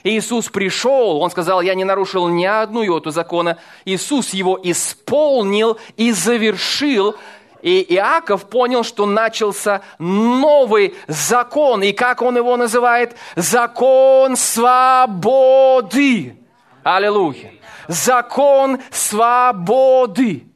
[0.04, 3.58] Иисус пришел, Он сказал, я не нарушил ни одну йоту закона.
[3.86, 7.16] Иисус его исполнил и завершил.
[7.62, 11.84] И Иаков понял, что начался новый закон.
[11.84, 13.16] И как он его называет?
[13.36, 16.36] Закон свободы.
[16.84, 17.54] Аллилуйя.
[17.88, 20.48] Закон свободы.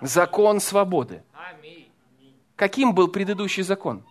[0.00, 1.22] Закон свободы.
[2.54, 4.02] Каким был предыдущий закон?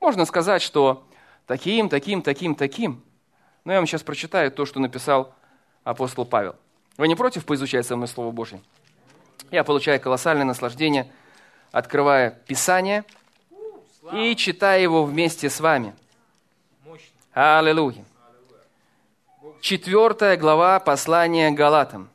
[0.00, 1.06] Можно сказать, что
[1.46, 3.02] таким, таким, таким, таким.
[3.64, 5.34] Но я вам сейчас прочитаю то, что написал
[5.82, 6.56] апостол Павел.
[6.96, 8.60] Вы не против поизучать со мной Слово Божье?
[9.50, 11.10] Я получаю колоссальное наслаждение,
[11.72, 13.04] открывая Писание
[14.12, 15.94] и читая его вместе с вами.
[17.32, 18.04] Аллилуйя.
[19.60, 22.10] Четвертая глава послания Галатам.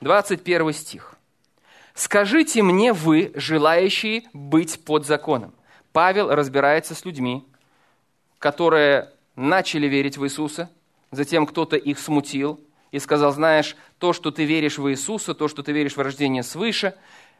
[0.00, 1.15] 21 стих.
[1.96, 5.54] Скажите мне вы, желающие быть под законом.
[5.92, 7.42] Павел разбирается с людьми,
[8.38, 10.68] которые начали верить в Иисуса,
[11.10, 15.62] затем кто-то их смутил и сказал, знаешь, то, что ты веришь в Иисуса, то, что
[15.62, 16.94] ты веришь в рождение свыше,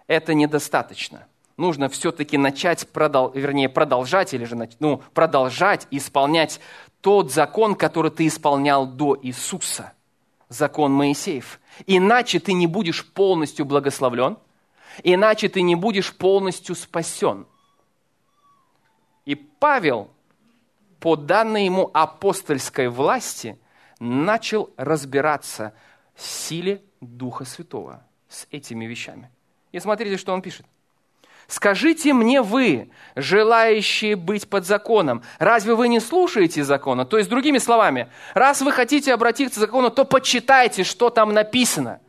[0.07, 1.27] это недостаточно.
[1.59, 6.61] Нужно все-таки начать, продол, вернее, продолжать, или же ну, продолжать исполнять
[7.03, 9.93] тот закон, который ты исполнял до Иисуса,
[10.49, 11.61] закон Моисеев.
[11.87, 14.39] Иначе ты не будешь полностью благословлен,
[15.03, 17.47] иначе ты не будешь полностью спасен.
[19.25, 20.11] И Павел,
[21.01, 23.59] по данной ему апостольской власти,
[23.99, 25.75] начал разбираться
[26.15, 29.31] в силе Духа Святого с этими вещами.
[29.73, 30.67] И смотрите, что он пишет.
[31.49, 37.05] Скажите мне вы, желающие быть под законом, разве вы не слушаете закона?
[37.05, 42.01] То есть, другими словами, раз вы хотите обратиться к закону, то почитайте, что там написано.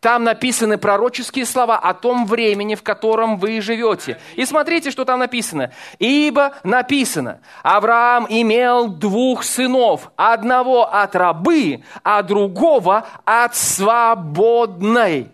[0.00, 4.18] Там написаны пророческие слова о том времени, в котором вы живете.
[4.34, 5.72] И смотрите, что там написано.
[5.98, 15.30] «Ибо написано, Авраам имел двух сынов, одного от рабы, а другого от свободной»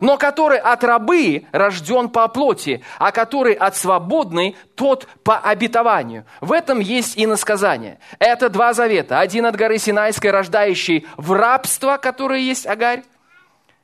[0.00, 6.24] но который от рабы рожден по плоти, а который от свободной, тот по обетованию.
[6.40, 7.98] В этом есть и насказание.
[8.18, 9.20] Это два завета.
[9.20, 13.02] Один от горы Синайской, рождающий в рабство, которое есть Агарь,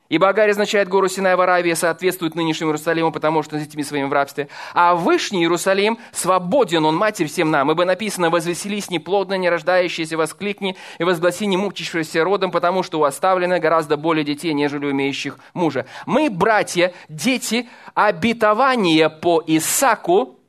[0.09, 4.05] Ибо Агарь означает гору Синай в Аравии, соответствует нынешнему Иерусалиму, потому что с этими своими
[4.05, 4.47] в рабстве.
[4.73, 7.71] А Вышний Иерусалим свободен, он матерь всем нам.
[7.71, 13.03] Ибо написано, возвеселись неплодно, не рождающиеся, воскликни, и возгласи не мучившиеся родом, потому что у
[13.03, 15.85] оставленных гораздо более детей, нежели умеющих мужа.
[16.05, 20.39] Мы, братья, дети обетования по Исаку,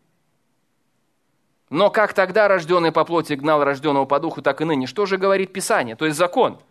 [1.69, 4.87] но как тогда рожденный по плоти гнал рожденного по духу, так и ныне.
[4.87, 5.97] Что же говорит Писание?
[5.97, 6.59] То есть закон–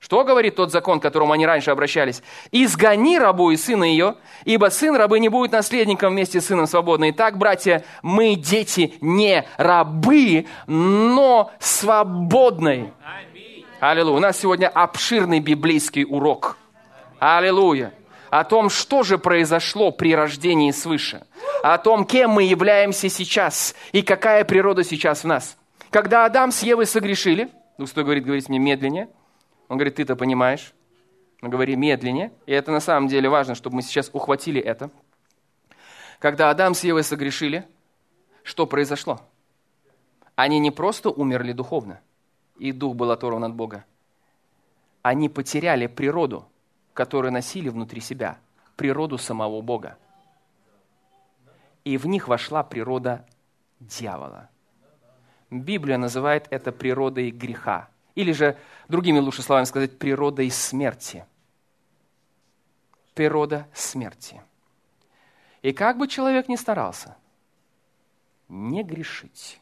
[0.00, 2.22] что говорит тот закон, к которому они раньше обращались?
[2.52, 7.10] «Изгони рабу и сына ее, ибо сын рабы не будет наследником вместе с сыном свободным».
[7.10, 12.92] Итак, братья, мы дети не рабы, но свободные.
[13.80, 14.16] Аллилуйя.
[14.16, 16.56] У нас сегодня обширный библейский урок.
[17.18, 17.92] Аллилуйя.
[18.30, 21.24] О том, что же произошло при рождении свыше.
[21.62, 25.56] О том, кем мы являемся сейчас и какая природа сейчас в нас.
[25.90, 29.08] Когда Адам с Евой согрешили, Дух Святой говорит, говорит мне медленнее–
[29.68, 30.72] он говорит, ты-то понимаешь.
[31.42, 32.32] Он говорит, медленнее.
[32.46, 34.90] И это на самом деле важно, чтобы мы сейчас ухватили это.
[36.18, 37.66] Когда Адам с Евой согрешили,
[38.42, 39.20] что произошло?
[40.34, 42.00] Они не просто умерли духовно,
[42.58, 43.84] и дух был оторван от Бога.
[45.02, 46.46] Они потеряли природу,
[46.92, 48.38] которую носили внутри себя,
[48.76, 49.96] природу самого Бога.
[51.84, 53.26] И в них вошла природа
[53.80, 54.48] дьявола.
[55.50, 57.88] Библия называет это природой греха.
[58.18, 58.58] Или же,
[58.88, 61.24] другими лучше словами сказать, природой смерти.
[63.14, 64.42] Природа смерти.
[65.62, 67.16] И как бы человек ни старался,
[68.48, 69.60] не грешить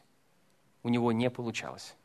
[0.81, 1.95] у него не получалось.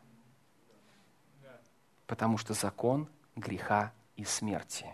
[2.06, 4.84] Потому что закон греха и смерти,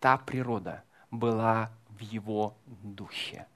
[0.00, 3.46] та природа была в его духе.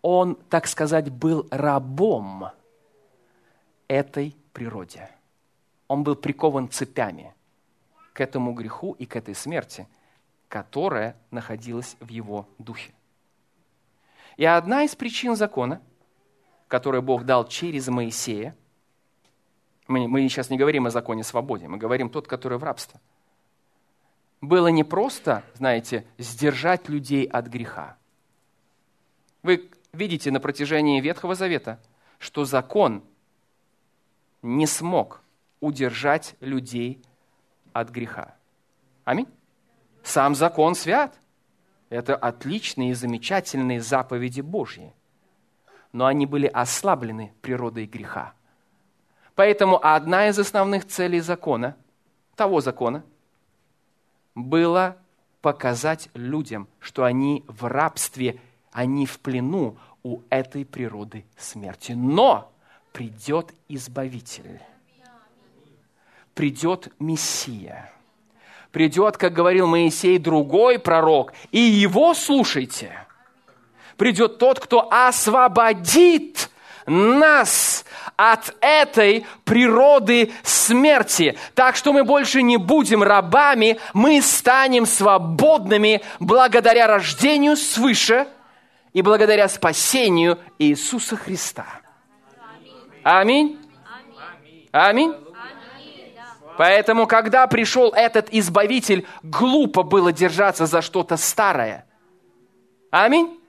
[0.00, 2.50] Он, так сказать, был рабом
[3.88, 5.10] этой природе.
[5.94, 7.32] Он был прикован цепями
[8.14, 9.86] к этому греху и к этой смерти,
[10.48, 12.92] которая находилась в его духе.
[14.36, 15.80] И одна из причин закона,
[16.66, 18.56] которую Бог дал через Моисея,
[19.86, 22.98] мы, мы сейчас не говорим о законе свободе, мы говорим тот, который в рабстве.
[24.40, 27.96] Было не просто, знаете, сдержать людей от греха.
[29.44, 31.80] Вы видите на протяжении Ветхого Завета,
[32.18, 33.04] что закон
[34.42, 35.23] не смог
[35.64, 37.02] удержать людей
[37.72, 38.34] от греха.
[39.04, 39.28] Аминь.
[40.02, 41.18] Сам закон свят.
[41.88, 44.92] Это отличные и замечательные заповеди Божьи.
[45.92, 48.34] Но они были ослаблены природой греха.
[49.34, 51.76] Поэтому одна из основных целей закона,
[52.36, 53.02] того закона,
[54.34, 54.98] было
[55.40, 58.38] показать людям, что они в рабстве,
[58.70, 61.92] они в плену у этой природы смерти.
[61.92, 62.52] Но
[62.92, 64.60] придет Избавитель,
[66.34, 67.92] придет Мессия,
[68.72, 72.98] придет, как говорил Моисей, другой пророк, и его слушайте.
[73.96, 76.50] Придет тот, кто освободит
[76.86, 77.84] нас
[78.16, 81.36] от этой природы смерти.
[81.54, 88.26] Так что мы больше не будем рабами, мы станем свободными благодаря рождению свыше
[88.92, 91.66] и благодаря спасению Иисуса Христа.
[93.02, 93.58] Аминь.
[94.72, 95.14] Аминь.
[96.56, 101.86] Поэтому, когда пришел этот Избавитель, глупо было держаться за что-то старое.
[102.90, 103.40] Аминь.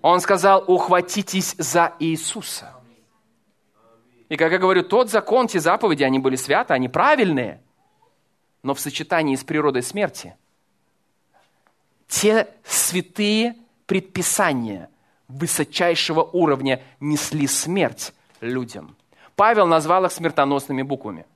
[0.00, 2.72] Он сказал, ухватитесь за Иисуса.
[4.28, 7.60] И, как я говорю, тот закон, те заповеди, они были святы, они правильные,
[8.62, 10.36] но в сочетании с природой смерти.
[12.06, 13.56] Те святые
[13.86, 14.88] предписания
[15.28, 18.96] высочайшего уровня несли смерть людям.
[19.36, 21.26] Павел назвал их смертоносными буквами.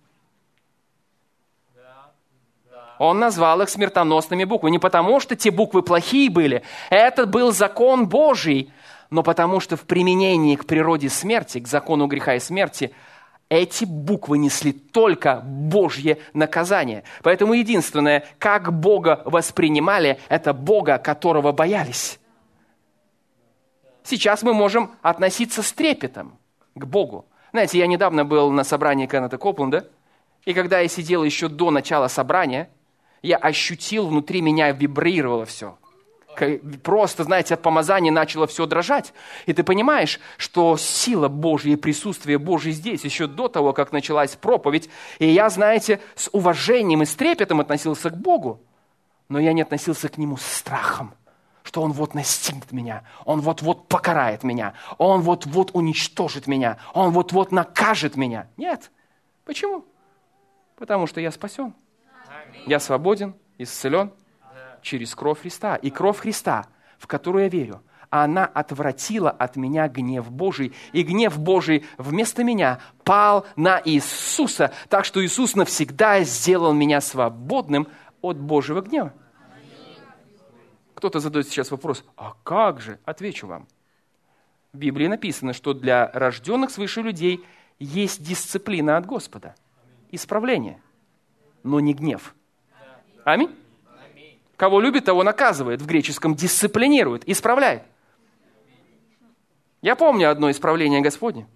[2.99, 4.73] Он назвал их смертоносными буквами.
[4.73, 6.63] Не потому, что те буквы плохие были.
[6.91, 8.73] Это был закон Божий
[9.13, 12.95] но потому что в применении к природе смерти, к закону греха и смерти,
[13.51, 17.05] эти буквы несли только Божье наказание.
[17.23, 22.19] Поэтому единственное, как Бога воспринимали, это Бога, которого боялись.
[24.03, 26.39] Сейчас мы можем относиться с трепетом
[26.75, 27.27] к Богу.
[27.53, 29.91] Знаете, я недавно был на собрании Кеннета Копленда,
[30.47, 32.71] и когда я сидел еще до начала собрания,
[33.23, 35.77] я ощутил, внутри меня вибрировало все
[36.83, 39.13] просто, знаете, от помазания начало все дрожать.
[39.47, 44.37] И ты понимаешь, что сила Божья и присутствие Божье здесь, еще до того, как началась
[44.37, 44.89] проповедь.
[45.19, 48.61] И я, знаете, с уважением и с трепетом относился к Богу,
[49.29, 51.15] но я не относился к Нему с страхом
[51.65, 57.53] что Он вот настигнет меня, Он вот-вот покарает меня, Он вот-вот уничтожит меня, Он вот-вот
[57.53, 58.49] накажет меня.
[58.57, 58.91] Нет.
[59.45, 59.85] Почему?
[60.77, 61.73] Потому что я спасен.
[62.67, 64.13] Я свободен, исцелен,
[64.83, 65.77] через кровь Христа.
[65.77, 66.67] И кровь Христа,
[66.99, 70.75] в которую я верю, она отвратила от меня гнев Божий.
[70.93, 77.89] И гнев Божий вместо меня пал на Иисуса, так что Иисус навсегда сделал меня свободным
[78.21, 79.15] от Божьего гнева.
[80.95, 83.01] Кто-то задает сейчас вопрос, а как же?
[83.05, 83.67] Отвечу вам.
[84.73, 87.45] В Библии написано, что для рожденных свыше людей
[87.79, 89.55] есть дисциплина от Господа,
[90.11, 90.81] исправление,
[91.63, 92.35] но не гнев.
[93.25, 93.55] Аминь.
[94.57, 95.81] Кого любит, того наказывает.
[95.81, 97.83] В греческом дисциплинирует, исправляет.
[99.81, 101.49] Я помню одно исправление Господне.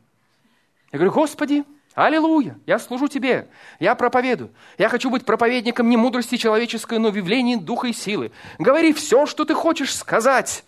[0.91, 1.65] Я говорю, Господи,
[1.95, 3.49] аллилуйя, я служу Тебе,
[3.79, 4.51] я проповедую.
[4.79, 8.33] Я хочу быть проповедником не мудрости человеческой, но в явлении духа и силы.
[8.59, 10.65] Говори все, что ты хочешь сказать.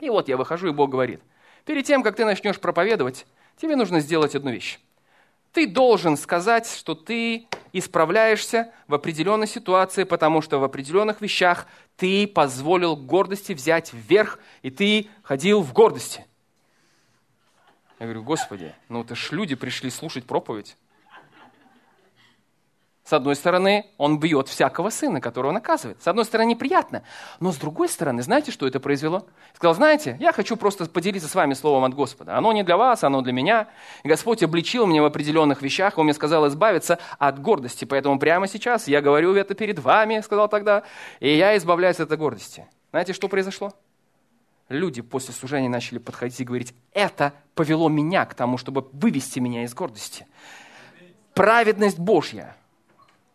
[0.00, 1.20] И вот я выхожу, и Бог говорит,
[1.64, 3.26] перед тем, как ты начнешь проповедовать,
[3.60, 4.80] тебе нужно сделать одну вещь.
[5.52, 11.66] Ты должен сказать, что ты исправляешься в определенной ситуации, потому что в определенных вещах
[11.96, 16.24] ты позволил гордости взять вверх, и ты ходил в гордости.
[17.98, 20.76] Я говорю, Господи, ну это ж люди пришли слушать проповедь.
[23.08, 26.02] С одной стороны, он бьет всякого сына, которого наказывает.
[26.02, 27.04] С одной стороны, неприятно.
[27.40, 29.24] Но с другой стороны, знаете, что это произвело?
[29.54, 32.36] Сказал, знаете, я хочу просто поделиться с вами словом от Господа.
[32.36, 33.68] Оно не для вас, оно для меня.
[34.04, 35.96] Господь обличил меня в определенных вещах.
[35.96, 37.86] Он мне сказал избавиться от гордости.
[37.86, 40.82] Поэтому прямо сейчас я говорю это перед вами, сказал тогда.
[41.20, 42.66] И я избавляюсь от этой гордости.
[42.90, 43.72] Знаете, что произошло?
[44.68, 49.64] люди после служения начали подходить и говорить, это повело меня к тому, чтобы вывести меня
[49.64, 50.26] из гордости.
[51.32, 52.54] Праведность Божья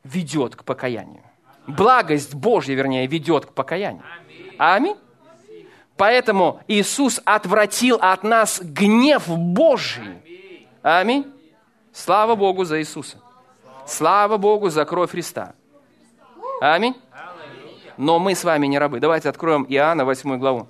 [0.04, 1.24] ведет к покаянию.
[1.68, 4.04] Благость Божья, вернее, ведет к покаянию.
[4.58, 4.98] Аминь.
[5.96, 10.22] Поэтому Иисус отвратил от нас гнев Божий.
[10.82, 11.32] Аминь.
[11.94, 13.18] Слава Богу за Иисуса.
[13.86, 15.54] Слава Богу за кровь Христа.
[16.62, 16.96] Аминь.
[17.98, 19.00] Но мы с вами не рабы.
[19.00, 20.68] Давайте откроем Иоанна 8 главу.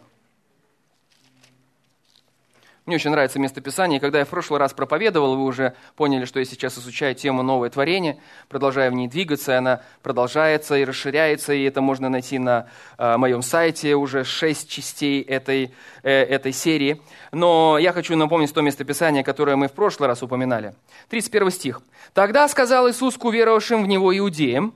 [2.86, 4.02] Мне очень нравится местописание.
[4.02, 7.70] Когда я в прошлый раз проповедовал, вы уже поняли, что я сейчас изучаю тему «Новое
[7.70, 8.20] творение»,
[8.50, 12.68] продолжаю в ней двигаться, и она продолжается и расширяется, и это можно найти на
[12.98, 15.74] э, моем сайте, уже шесть частей этой,
[16.04, 17.02] э, этой серии.
[17.32, 20.76] Но я хочу напомнить то местописание, которое мы в прошлый раз упоминали.
[21.08, 21.82] 31 стих.
[22.14, 24.74] «Тогда сказал Иисус к уверовавшим в Него иудеям».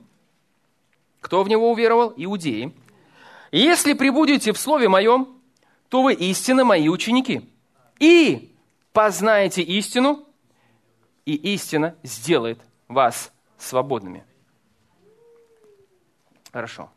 [1.20, 2.14] Кто в Него уверовал?
[2.16, 2.72] Иудеи.
[3.52, 5.28] «Если прибудете в Слове Моем,
[5.90, 7.46] то вы истинно Мои ученики»
[7.98, 8.54] и
[8.92, 10.26] познаете истину,
[11.24, 14.24] и истина сделает вас свободными.
[16.52, 16.90] Хорошо.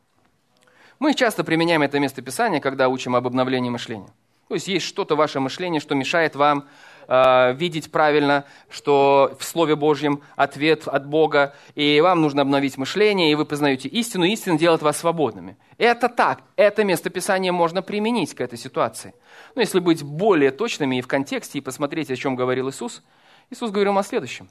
[1.00, 4.14] Мы часто применяем это местописание, когда учим об обновлении мышления.
[4.48, 6.68] То есть есть что-то в вашем мышлении, что мешает вам
[7.12, 13.32] э, видеть правильно, что в Слове Божьем ответ от Бога, и вам нужно обновить мышление,
[13.32, 15.58] и вы познаете истину, и истина делает вас свободными.
[15.78, 19.14] Это так, это местописание можно применить к этой ситуации.
[19.56, 23.04] Но если быть более точными и в контексте, и посмотреть, о чем говорил Иисус,
[23.50, 24.50] Иисус говорил о следующем.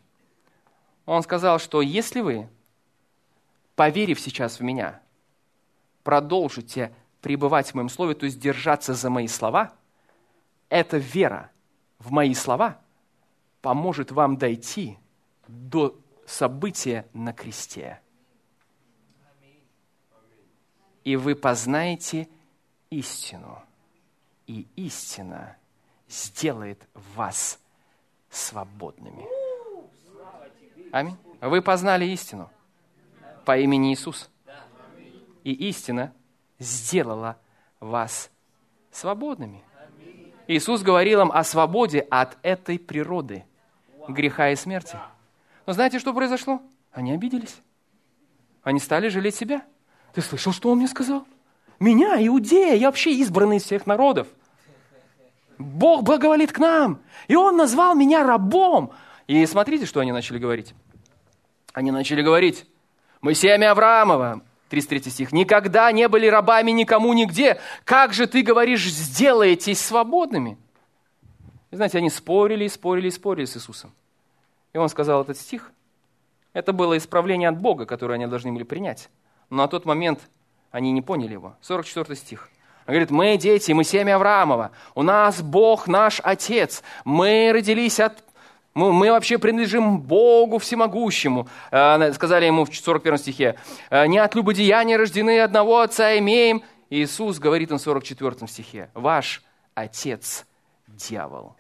[1.07, 2.47] Он сказал, что если вы,
[3.75, 5.01] поверив сейчас в Меня,
[6.05, 6.93] продолжите
[7.23, 9.73] пребывать в Моем Слове, то есть держаться за Мои слова,
[10.69, 11.51] эта вера
[12.01, 12.81] в Мои слова
[13.63, 14.99] поможет вам дойти
[15.47, 15.97] до
[16.27, 18.01] события на кресте.
[21.05, 22.29] И вы познаете
[22.91, 23.63] истину–
[24.51, 25.57] и истина
[26.09, 27.61] сделает вас
[28.31, 29.25] свободными.
[30.91, 31.17] Аминь.
[31.41, 32.51] Вы познали истину
[33.45, 34.29] по имени Иисус.
[35.45, 36.13] И истина
[36.59, 37.39] сделала
[37.79, 38.29] вас
[38.91, 39.63] свободными.
[40.51, 43.45] Иисус говорил им о свободе от этой природы,
[44.09, 44.99] греха и смерти.
[45.65, 46.61] Но знаете, что произошло?
[46.91, 47.55] Они обиделись.
[48.65, 49.63] Они стали жалеть себя.
[50.13, 51.25] Ты слышал, что он мне сказал?
[51.79, 54.27] Меня, иудея, я вообще избранный из всех народов.
[55.57, 56.99] Бог благоволит к нам.
[57.29, 58.91] И Он назвал меня рабом.
[59.29, 60.75] И смотрите, что они начали говорить.
[61.75, 62.67] Они начали говорить,
[63.21, 67.61] мы семя Авраамова, 33 стих, никогда не были рабами никому нигде.
[67.85, 70.57] Как же ты говоришь, сделаетесь свободными?
[71.71, 73.93] И знаете, они спорили, спорили, спорили с Иисусом.
[74.73, 75.73] И он сказал этот стих.
[76.53, 79.09] Это было исправление от Бога, которое они должны были принять.
[79.51, 80.21] Но на тот момент
[80.71, 81.57] они не поняли его.
[81.61, 82.49] 44 стих.
[82.87, 88.25] Он говорит, мы дети, мы семя Авраамова, у нас Бог наш Отец, мы родились от
[88.75, 91.49] мы, мы вообще принадлежим Богу всемогущему.
[91.71, 93.57] Э, сказали ему в 41 стихе.
[93.91, 96.63] «Э, не от любодеяния рождены, одного Отца имеем.
[96.89, 98.91] Иисус говорит им в 44 стихе.
[98.95, 99.43] Ваш
[99.75, 100.47] Отец–
[100.89, 101.57] дьявол.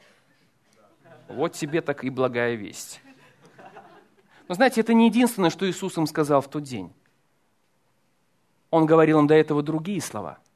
[1.28, 3.00] Вот тебе так и благая весть.
[4.48, 6.92] Но знаете, это не единственное, что Иисус им сказал в тот день.
[8.70, 10.38] Он говорил им до этого другие слова–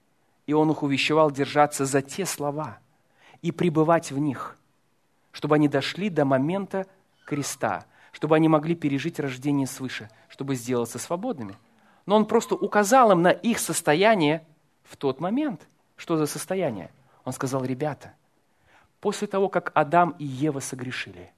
[0.46, 2.78] и он их увещевал держаться за те слова
[3.42, 4.58] и пребывать в них,
[5.34, 6.86] чтобы они дошли до момента
[7.26, 11.56] креста, чтобы они могли пережить рождение свыше, чтобы сделаться свободными.
[12.06, 14.46] Но он просто указал им на их состояние
[14.84, 15.68] в тот момент.
[15.96, 16.90] Что за состояние?
[17.24, 18.14] Он сказал, ребята,
[19.00, 21.32] после того, как Адам и Ева согрешили,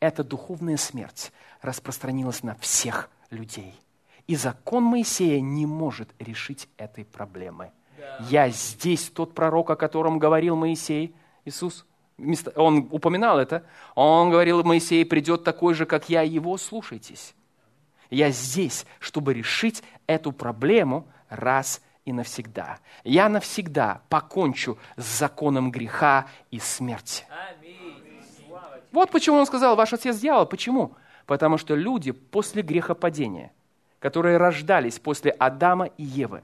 [0.00, 3.74] эта духовная смерть распространилась на всех людей.
[4.26, 7.72] И закон Моисея не может решить этой проблемы–
[8.28, 11.14] я здесь тот пророк, о котором говорил Моисей,
[11.44, 11.86] Иисус.
[12.56, 13.64] Он упоминал это.
[13.94, 17.34] Он говорил, Моисей придет такой же, как я, его слушайтесь.
[18.10, 22.78] Я здесь, чтобы решить эту проблему раз и навсегда.
[23.04, 27.24] Я навсегда покончу с законом греха и смерти.
[28.90, 30.46] Вот почему он сказал, ваш отец дьявол.
[30.46, 30.94] Почему?
[31.26, 33.52] Потому что люди после грехопадения,
[33.98, 36.42] которые рождались после Адама и Евы,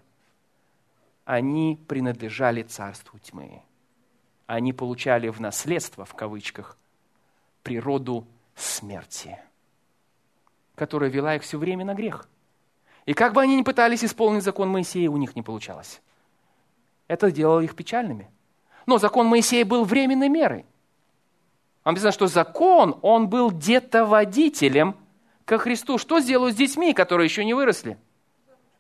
[1.24, 3.62] они принадлежали царству тьмы.
[4.48, 6.78] Они получали в наследство, в кавычках,
[7.62, 8.26] природу
[8.56, 9.38] смерти,
[10.74, 12.26] которая вела их все время на грех.
[13.04, 16.00] И как бы они ни пытались исполнить закон Моисея, у них не получалось.
[17.08, 18.30] Это делало их печальными.
[18.86, 20.64] Но закон Моисея был временной мерой.
[21.84, 24.96] Известно, что закон, он был где-то водителем
[25.44, 25.98] ко Христу.
[25.98, 27.98] Что сделают с детьми, которые еще не выросли?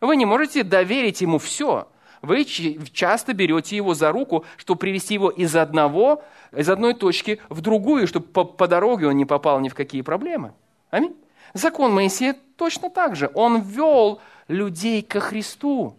[0.00, 1.88] Вы не можете доверить ему все.
[2.22, 7.60] Вы часто берете его за руку, чтобы привести его из одного, из одной точки в
[7.60, 10.52] другую, чтобы по, по дороге он не попал ни в какие проблемы.
[10.90, 11.14] Аминь.
[11.54, 13.30] Закон Моисея точно так же.
[13.34, 15.96] Он вел людей ко Христу.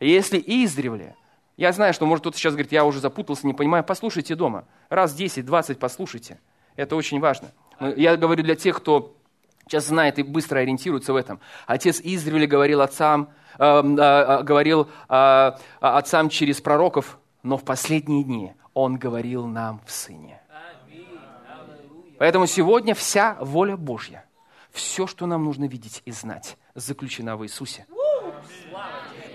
[0.00, 1.16] Если издревле,
[1.56, 4.64] я знаю, что может кто-то сейчас говорит, я уже запутался, не понимаю, послушайте дома.
[4.88, 6.40] Раз 10-20 послушайте.
[6.76, 7.52] Это очень важно.
[7.96, 9.16] Я говорю для тех, кто
[9.66, 11.40] сейчас знает и быстро ориентируется в этом.
[11.66, 19.46] Отец издревле говорил отцам, говорил э, отцам через пророков, но в последние дни Он говорил
[19.46, 20.40] нам в Сыне.
[22.18, 24.24] Поэтому сегодня вся воля Божья,
[24.70, 27.86] все, что нам нужно видеть и знать, заключена в Иисусе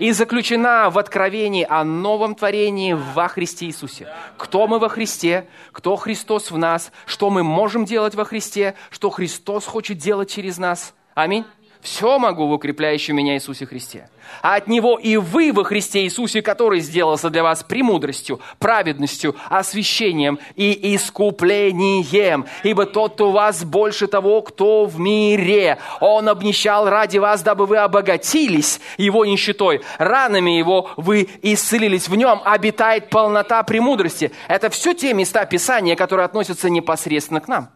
[0.00, 4.08] и заключена в откровении о новом творении во Христе Иисусе.
[4.38, 9.10] Кто мы во Христе, кто Христос в нас, что мы можем делать во Христе, что
[9.10, 10.94] Христос хочет делать через нас.
[11.14, 11.44] Аминь.
[11.82, 14.08] Все могу в укрепляющем меня Иисусе Христе.
[14.42, 20.38] А от Него и вы во Христе Иисусе, который сделался для вас премудростью, праведностью, освящением
[20.56, 22.44] и искуплением.
[22.62, 25.78] Ибо тот, у вас больше того, кто в мире.
[26.00, 29.80] Он обнищал ради вас, дабы вы обогатились Его нищетой.
[29.98, 32.08] Ранами Его вы исцелились.
[32.08, 34.32] В Нем обитает полнота премудрости.
[34.48, 37.70] Это все те места Писания, которые относятся непосредственно к нам.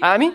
[0.00, 0.34] Аминь.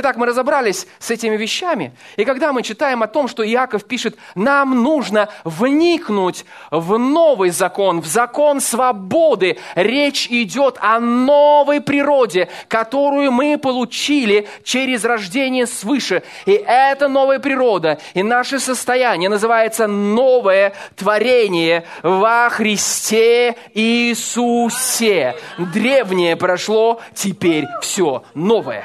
[0.00, 1.92] Итак, мы разобрались с этими вещами.
[2.16, 8.00] И когда мы читаем о том, что Иаков пишет, нам нужно вникнуть в новый закон,
[8.00, 9.58] в закон свободы.
[9.74, 16.22] Речь идет о новой природе, которую мы получили через рождение свыше.
[16.46, 25.34] И эта новая природа и наше состояние называется новое творение во Христе Иисусе.
[25.58, 28.84] Древнее прошло, теперь все новое.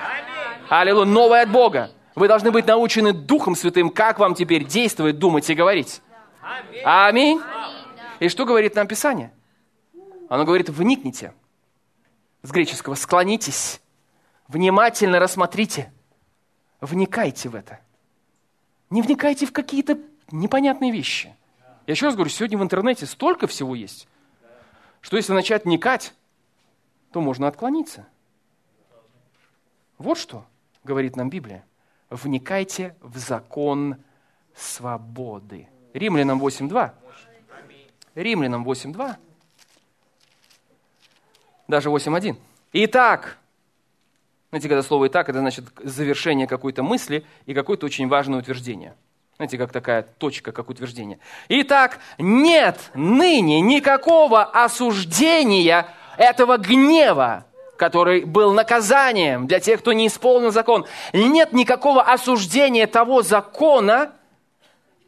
[0.80, 1.92] Аллилуйя, новое от Бога.
[2.16, 6.02] Вы должны быть научены Духом Святым, как вам теперь действовать, думать и говорить.
[6.84, 7.40] Аминь.
[8.20, 9.32] И что говорит нам Писание?
[10.30, 11.36] Оно говорит, вникните.
[12.42, 13.82] С греческого, склонитесь.
[14.48, 15.94] Внимательно рассмотрите.
[16.82, 17.80] Вникайте в это.
[18.90, 20.00] Не вникайте в какие-то
[20.32, 21.36] непонятные вещи.
[21.86, 24.08] Я еще раз говорю, сегодня в интернете столько всего есть,
[25.02, 26.16] что если начать вникать,
[27.12, 28.08] то можно отклониться.
[30.00, 30.46] Вот что
[30.84, 31.66] говорит нам Библия.
[32.10, 33.98] Вникайте в закон
[34.56, 35.68] свободы.
[35.94, 36.92] Римлянам 8.2.
[38.16, 39.16] Римлянам 8.2.
[41.68, 42.36] Даже 8.1.
[42.74, 43.38] Итак,
[44.50, 48.96] знаете, когда слово «итак», это значит завершение какой-то мысли и какое-то очень важное утверждение.
[49.38, 51.18] Знаете, как такая точка, как утверждение.
[51.50, 57.48] Итак, нет ныне никакого осуждения этого гнева,
[57.78, 60.86] который был наказанием для тех, кто не исполнил закон.
[61.12, 64.12] Нет никакого осуждения того закона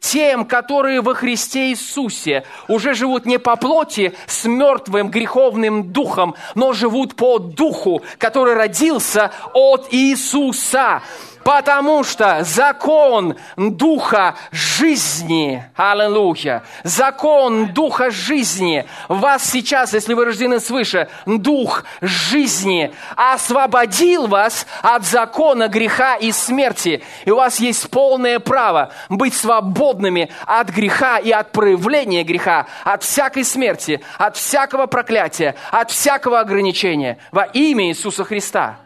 [0.00, 6.72] тем, которые во Христе Иисусе уже живут не по плоти с мертвым греховным духом, но
[6.72, 11.02] живут по духу, который родился от Иисуса.
[11.46, 21.08] Потому что закон Духа жизни, аллилуйя, закон Духа жизни, вас сейчас, если вы рождены свыше,
[21.24, 27.04] Дух жизни освободил вас от закона греха и смерти.
[27.24, 33.04] И у вас есть полное право быть свободными от греха и от проявления греха, от
[33.04, 38.80] всякой смерти, от всякого проклятия, от всякого ограничения во имя Иисуса Христа.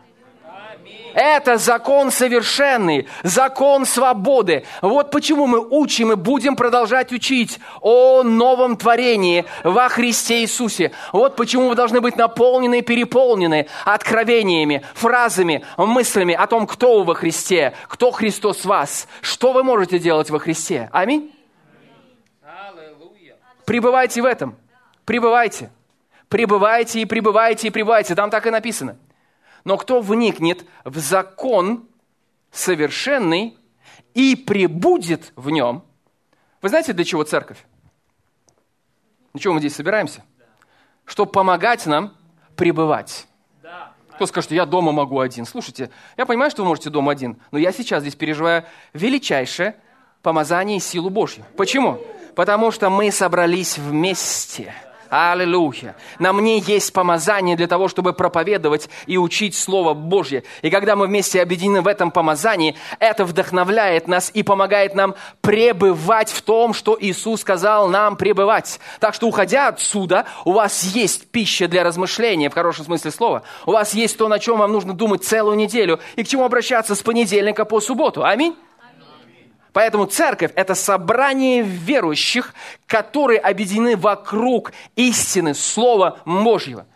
[1.14, 4.64] Это закон совершенный, закон свободы.
[4.82, 10.92] Вот почему мы учим и будем продолжать учить о новом творении во Христе Иисусе.
[11.12, 17.04] Вот почему вы должны быть наполнены и переполнены откровениями, фразами, мыслями о том, кто вы
[17.04, 20.88] во Христе, кто Христос вас, что вы можете делать во Христе.
[20.92, 21.34] Аминь.
[23.64, 24.56] Пребывайте в этом.
[25.04, 25.70] Пребывайте.
[26.28, 28.14] Пребывайте и пребывайте и пребывайте.
[28.14, 28.96] Там так и написано–
[29.64, 31.88] но кто вникнет в закон
[32.50, 33.56] совершенный
[34.14, 35.84] и прибудет в нем,
[36.62, 37.64] вы знаете, для чего церковь?
[39.32, 40.24] Для чего мы здесь собираемся?
[41.04, 42.14] Чтобы помогать нам
[42.56, 43.26] пребывать.
[44.14, 45.46] Кто скажет, я дома могу один?
[45.46, 49.76] Слушайте, я понимаю, что вы можете дома один, но я сейчас здесь переживаю величайшее
[50.20, 51.44] помазание и силу Божью.
[51.56, 51.98] Почему?
[52.34, 54.74] Потому что мы собрались вместе–
[55.10, 55.96] Аллилуйя.
[56.20, 60.44] На мне есть помазание для того, чтобы проповедовать и учить Слово Божье.
[60.62, 66.30] И когда мы вместе объединены в этом помазании, это вдохновляет нас и помогает нам пребывать
[66.30, 68.78] в том, что Иисус сказал нам пребывать.
[69.00, 73.42] Так что, уходя отсюда, у вас есть пища для размышления, в хорошем смысле слова.
[73.66, 76.94] У вас есть то, на чем вам нужно думать целую неделю и к чему обращаться
[76.94, 78.24] с понедельника по субботу.
[78.24, 78.54] Аминь.
[79.72, 82.54] Поэтому церковь– это собрание верующих,
[82.86, 86.86] которые объединены вокруг истины Слова Божьего.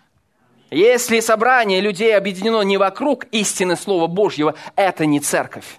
[0.71, 5.79] Если собрание людей объединено не вокруг истины Слова Божьего, это не церковь.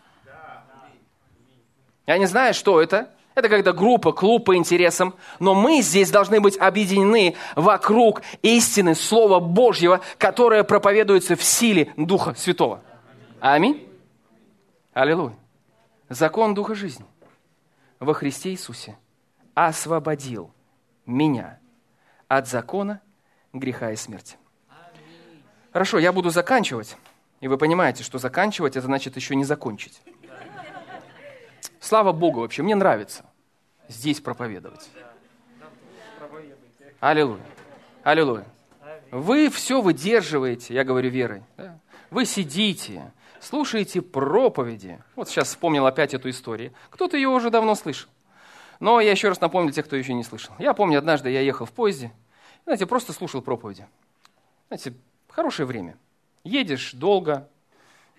[2.08, 3.10] Я не знаю, что это.
[3.34, 5.16] Это когда группа, клуб по интересам.
[5.39, 12.34] Но мы здесь должны быть объединены вокруг истины Слова Божьего, которое проповедуется в силе Духа
[12.36, 12.82] Святого.
[13.41, 13.86] Аминь.
[14.93, 15.36] Аллилуйя.
[16.10, 17.06] Закон Духа жизни
[17.99, 18.97] во Христе Иисусе
[19.53, 20.53] освободил
[21.06, 21.60] меня
[22.28, 23.01] от закона
[23.53, 24.38] греха и смерти.
[25.74, 26.95] Хорошо, я буду заканчивать.
[27.41, 30.01] И вы понимаете, что заканчивать, это значит еще не закончить.
[31.80, 33.26] Слава Богу вообще, мне нравится
[33.88, 34.89] здесь проповедовать.
[36.99, 37.43] Аллилуйя.
[38.03, 38.45] Аллилуйя.
[39.12, 41.43] Вы все выдерживаете, я говорю верой.
[42.10, 45.03] Вы сидите, слушаете проповеди.
[45.15, 46.73] Вот сейчас вспомнил опять эту историю.
[46.89, 48.09] Кто-то ее уже давно слышал.
[48.79, 50.53] Но я еще раз напомню тех, кто еще не слышал.
[50.59, 52.11] Я помню, однажды я ехал в поезде,
[52.65, 53.88] знаете, просто слушал проповеди.
[54.67, 54.93] Знаете,
[55.29, 55.97] хорошее время.
[56.43, 57.47] Едешь долго,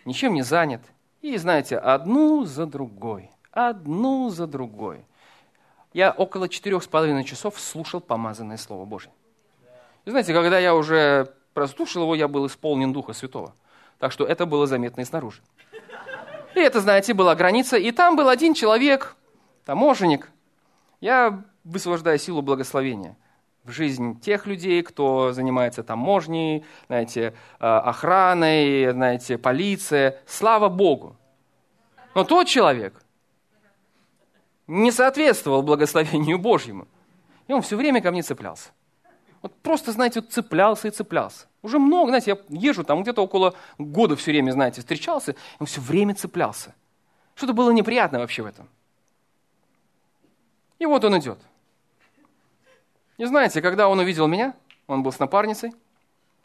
[0.04, 0.82] ничем не занят.
[1.20, 5.04] И, знаете, одну за другой, одну за другой.
[5.92, 9.10] Я около четырех с половиной часов слушал помазанное Слово Божье.
[10.04, 13.54] И знаете, когда я уже прослушал его, я был исполнен Духа Святого.
[13.98, 15.40] Так что это было заметно и снаружи.
[16.54, 17.76] И это, знаете, была граница.
[17.76, 19.16] И там был один человек,
[19.64, 20.30] таможенник.
[21.00, 23.16] Я высвобождаю силу благословения
[23.66, 30.20] в жизнь тех людей, кто занимается таможней, знаете, э, охраной, знаете, полиция.
[30.26, 31.16] Слава Богу.
[32.14, 33.02] Но тот человек
[34.66, 36.86] не соответствовал благословению Божьему.
[37.48, 38.70] И он все время ко мне цеплялся.
[39.42, 41.46] Вот просто, знаете, вот цеплялся и цеплялся.
[41.66, 45.66] Уже много, знаете, я езжу там где-то около года все время, знаете, встречался, и он
[45.66, 46.72] все время цеплялся.
[47.34, 48.68] Что-то было неприятно вообще в этом.
[50.78, 51.40] И вот он идет.
[53.18, 54.54] И знаете, когда он увидел меня,
[54.86, 55.74] он был с напарницей,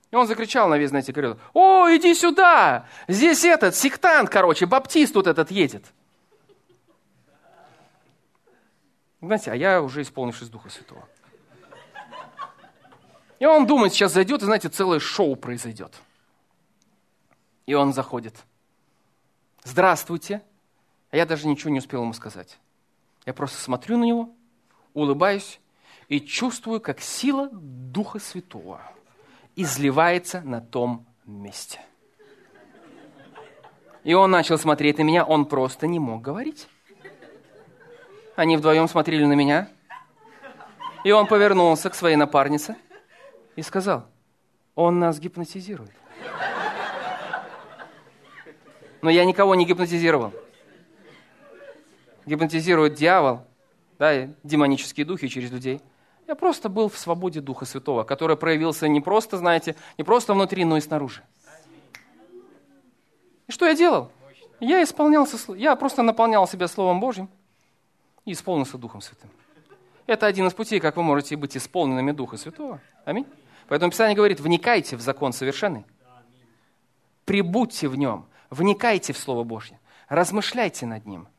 [0.09, 2.87] и он закричал на весь, знаете, коридор, «О, иди сюда!
[3.07, 5.85] Здесь этот, сектант, короче, баптист тут этот едет».
[9.21, 11.07] Знаете, а я уже исполнившись Духа Святого.
[13.41, 15.99] И он думает, сейчас зайдет, и, знаете, целое шоу произойдет.
[17.65, 18.35] И он заходит.
[19.63, 20.43] Здравствуйте.
[21.09, 22.59] А я даже ничего не успел ему сказать.
[23.25, 24.29] Я просто смотрю на него,
[24.93, 25.59] улыбаюсь
[26.07, 28.79] и чувствую, как сила Духа Святого
[29.55, 31.81] изливается на том месте.
[34.03, 36.67] И он начал смотреть на меня, он просто не мог говорить.
[38.35, 39.67] Они вдвоем смотрели на меня.
[41.03, 42.75] И он повернулся к своей напарнице
[43.55, 44.05] и сказал,
[44.75, 45.91] он нас гипнотизирует.
[49.01, 50.33] Но я никого не гипнотизировал.
[52.25, 53.41] Гипнотизирует дьявол,
[53.97, 55.81] да, демонические духи через людей.
[56.27, 60.63] Я просто был в свободе Духа Святого, который проявился не просто, знаете, не просто внутри,
[60.65, 61.23] но и снаружи.
[63.47, 64.11] И что я делал?
[64.59, 67.27] Я исполнялся, я просто наполнял себя Словом Божьим
[68.23, 69.29] и исполнился Духом Святым.
[70.05, 72.79] Это один из путей, как вы можете быть исполненными Духа Святого.
[73.03, 73.25] Аминь.
[73.71, 75.85] Поэтому Писание говорит, вникайте в закон совершенный.
[77.23, 81.29] Прибудьте в нем, вникайте в Слово Божье, размышляйте над ним,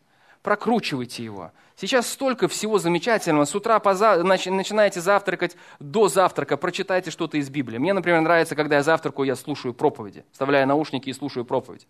[0.40, 1.52] прокручивайте его.
[1.76, 3.44] Сейчас столько всего замечательного.
[3.44, 4.22] С утра поза...
[4.22, 7.76] начинаете завтракать, до завтрака прочитайте что-то из Библии.
[7.76, 11.86] Мне, например, нравится, когда я завтракаю, я слушаю проповеди, вставляю наушники и слушаю проповедь.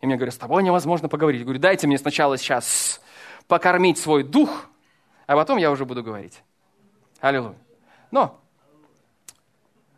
[0.00, 1.40] И мне говорят, с тобой невозможно поговорить.
[1.40, 3.02] Я говорю, дайте мне сначала сейчас
[3.46, 4.70] покормить свой дух,
[5.26, 6.42] а потом я уже буду говорить.
[7.20, 7.58] Аллилуйя.
[8.10, 8.40] Но.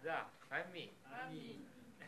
[0.02, 0.90] Да, аминь.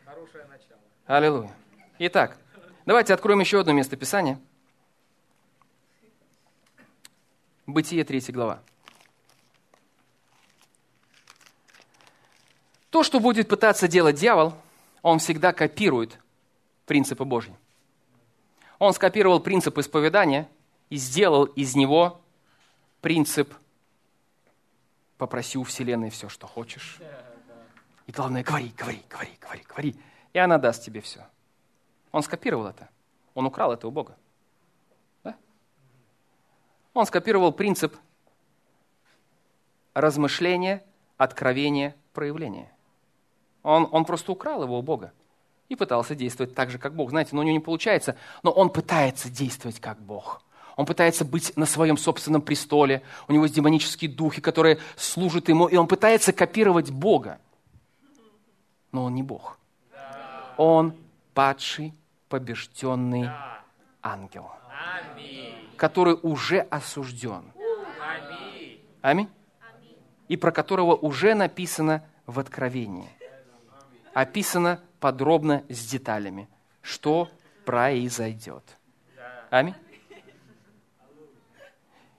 [0.05, 0.79] Хорошее начало.
[1.05, 1.51] Аллилуйя.
[1.99, 2.37] Итак,
[2.85, 4.39] давайте откроем еще одно место Писания.
[7.65, 8.61] Бытие 3 глава.
[12.89, 14.53] То, что будет пытаться делать дьявол,
[15.01, 16.19] он всегда копирует
[16.85, 17.55] принципы Божьи.
[18.79, 20.49] Он скопировал принцип исповедания–
[20.89, 22.21] и сделал из него
[23.01, 23.53] принцип
[25.17, 26.99] «попроси у Вселенной все, что хочешь».
[28.07, 29.95] И главное, говори, говори, говори, говори, говори.
[30.35, 31.25] И она даст тебе все.
[32.11, 32.89] Он скопировал это.
[33.35, 34.17] Он украл это у Бога.
[35.23, 35.33] Да?
[36.93, 37.95] Он скопировал принцип
[39.93, 40.83] размышления,
[41.15, 42.69] откровения, проявления.
[43.63, 45.13] Он, он просто украл его у Бога
[45.69, 47.11] и пытался действовать так же, как Бог.
[47.11, 50.43] Знаете, но у него не получается, но он пытается действовать как Бог.
[50.75, 53.03] Он пытается быть на своем собственном престоле.
[53.29, 57.39] У него есть демонические духи, которые служат ему, и он пытается копировать Бога.
[58.91, 59.57] Но он не Бог.
[60.57, 60.95] Он
[61.33, 61.93] падший,
[62.29, 63.29] побежденный
[64.01, 64.51] ангел.
[65.77, 67.51] который уже осужден.
[69.01, 69.29] Аминь.
[70.27, 73.09] И про которого уже написано в Откровении.
[74.13, 76.47] Описано подробно с деталями,
[76.81, 77.29] что
[77.65, 78.63] произойдет.
[79.49, 79.75] Аминь.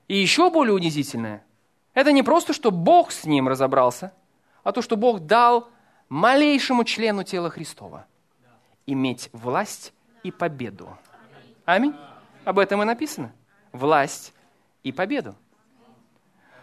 [0.06, 1.42] И еще более унизительное,
[1.94, 4.12] это не просто, что Бог с ним разобрался,
[4.62, 5.68] а то, что Бог дал
[6.08, 8.06] малейшему члену тела Христова
[8.86, 10.96] иметь власть и победу.
[11.64, 11.94] Аминь.
[12.44, 13.32] Об этом и написано.
[13.72, 14.32] Власть
[14.82, 15.34] и победу.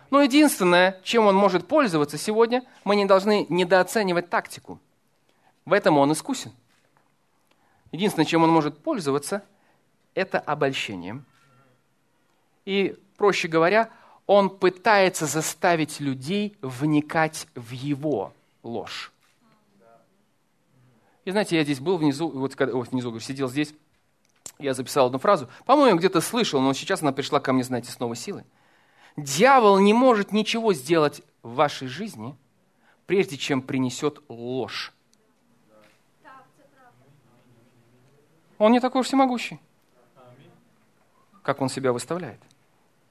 [0.10, 4.80] Но единственное, чем он может пользоваться сегодня, мы не должны недооценивать тактику.
[5.66, 6.52] В этом он искусен.
[7.92, 9.44] Единственное, чем он может пользоваться,
[10.14, 11.26] это обольщением.
[12.66, 13.90] И, проще говоря,
[14.26, 19.13] он пытается заставить людей вникать в его ложь.
[21.26, 23.74] И знаете, я здесь был внизу, вот, когда, вот внизу, сидел здесь,
[24.60, 25.50] я записал одну фразу.
[25.66, 28.44] По-моему, где-то слышал, но сейчас она пришла ко мне, знаете, с новой силой.
[29.16, 32.36] Дьявол не может ничего сделать в вашей жизни,
[33.06, 34.94] прежде чем принесет ложь.
[38.58, 39.60] Он не такой уж всемогущий,
[41.42, 42.40] как он себя выставляет.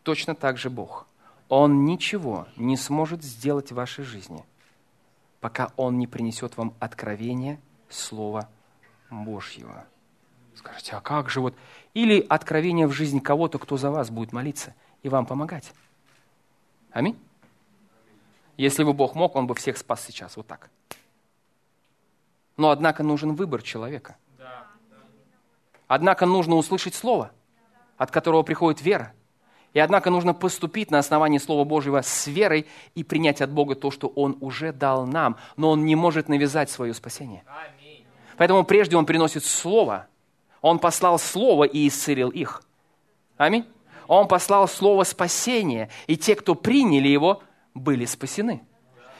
[0.02, 1.06] Точно так же Бог.
[1.48, 4.44] Он ничего не сможет сделать в вашей жизни,
[5.40, 7.60] пока Он не принесет вам откровение
[7.92, 8.48] Слова
[9.10, 9.84] Божьего.
[10.54, 11.54] Скажите, а как же вот?
[11.94, 15.72] Или откровение в жизнь кого-то, кто за вас будет молиться и вам помогать.
[16.90, 17.18] Аминь.
[18.56, 20.70] Если бы Бог мог, Он бы всех спас сейчас, вот так.
[22.56, 24.16] Но, однако, нужен выбор человека.
[25.86, 27.32] Однако, нужно услышать Слово,
[27.96, 29.14] от которого приходит вера.
[29.72, 33.90] И, однако, нужно поступить на основании Слова Божьего с верой и принять от Бога то,
[33.90, 35.38] что Он уже дал нам.
[35.56, 37.42] Но Он не может навязать свое спасение.
[38.36, 40.06] Поэтому прежде Он приносит Слово.
[40.60, 42.62] Он послал Слово и исцелил их.
[43.36, 43.66] Аминь.
[44.08, 47.42] Он послал слово спасения, и те, кто приняли его,
[47.74, 48.62] были спасены.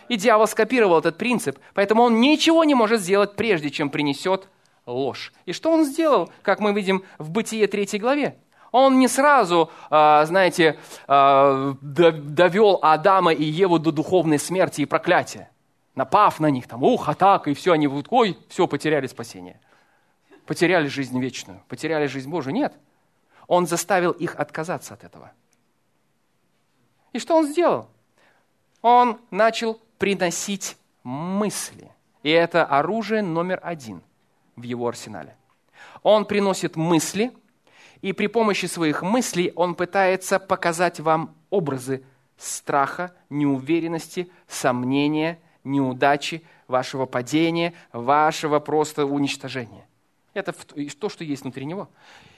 [0.09, 4.49] И дьявол скопировал этот принцип, поэтому он ничего не может сделать, прежде чем принесет
[4.85, 5.33] ложь.
[5.47, 8.37] И что он сделал, как мы видим в Бытие 3 главе?
[8.73, 15.51] Он не сразу, а, знаете, а, довел Адама и Еву до духовной смерти и проклятия,
[15.95, 19.61] напав на них, там, ух, атака, и все, они вот, ой, все, потеряли спасение.
[20.47, 22.55] Потеряли жизнь вечную, потеряли жизнь Божию.
[22.55, 22.75] Нет.
[23.47, 25.33] Он заставил их отказаться от этого.
[27.13, 27.89] И что он сделал?
[28.81, 31.91] Он начал приносить мысли.
[32.23, 34.03] И это оружие номер один
[34.57, 35.37] в его арсенале.
[36.03, 37.33] Он приносит мысли,
[38.01, 42.05] и при помощи своих мыслей он пытается показать вам образы
[42.37, 49.87] страха, неуверенности, сомнения, неудачи, вашего падения, вашего просто уничтожения.
[50.35, 51.89] Это то, что есть внутри него.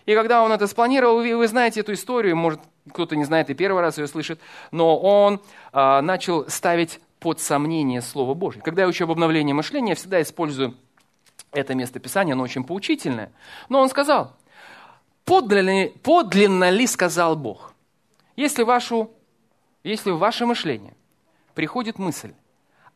[0.06, 2.60] И когда он это спланировал, вы, вы знаете эту историю, может,
[2.92, 5.40] кто-то не знает и первый раз ее слышит, но он
[5.72, 8.60] а, начал ставить под сомнение Слово Божье.
[8.60, 10.74] Когда я учу об обновлении мышления, я всегда использую
[11.52, 13.32] это место Писания, оно очень поучительное.
[13.68, 14.36] Но он сказал,
[15.24, 17.72] подлинно, подлинно ли сказал Бог?
[18.36, 19.10] Если, вашу,
[19.84, 20.94] если в ваше мышление
[21.54, 22.34] приходит мысль,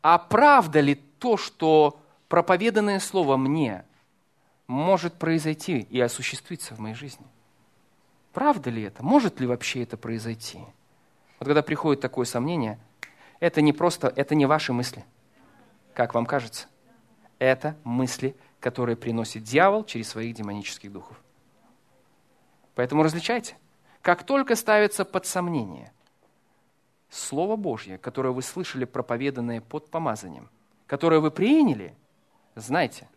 [0.01, 3.85] а правда ли то, что проповеданное Слово мне–
[4.69, 7.25] может произойти и осуществиться в моей жизни.
[8.33, 9.03] Правда ли это?
[9.03, 10.59] Может ли вообще это произойти?
[11.39, 12.77] Вот когда приходит такое сомнение,
[13.39, 15.03] это не просто, это не ваши мысли,
[15.95, 16.67] как вам кажется.
[17.39, 21.19] Это мысли, которые приносит дьявол через своих демонических духов.
[22.75, 23.57] Поэтому различайте.
[24.03, 25.91] Как только ставится под сомнение
[27.09, 30.49] Слово Божье, которое вы слышали проповеданное под помазанием,
[30.85, 31.95] которое вы приняли,
[32.55, 33.07] знайте,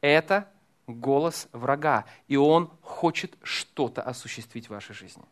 [0.00, 0.48] это
[0.86, 5.24] голос врага, и он хочет что-то осуществить в вашей жизни.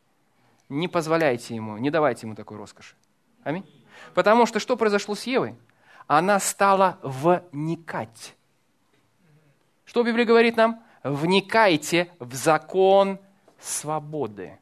[0.68, 2.96] Не позволяйте ему, не давайте ему такой роскоши.
[3.44, 3.64] Аминь.
[4.14, 5.54] Потому что что произошло с Евой?
[6.08, 8.34] Она стала вникать.
[9.84, 10.82] Что Библия говорит нам?
[11.04, 13.20] Вникайте в закон
[13.60, 14.58] свободы.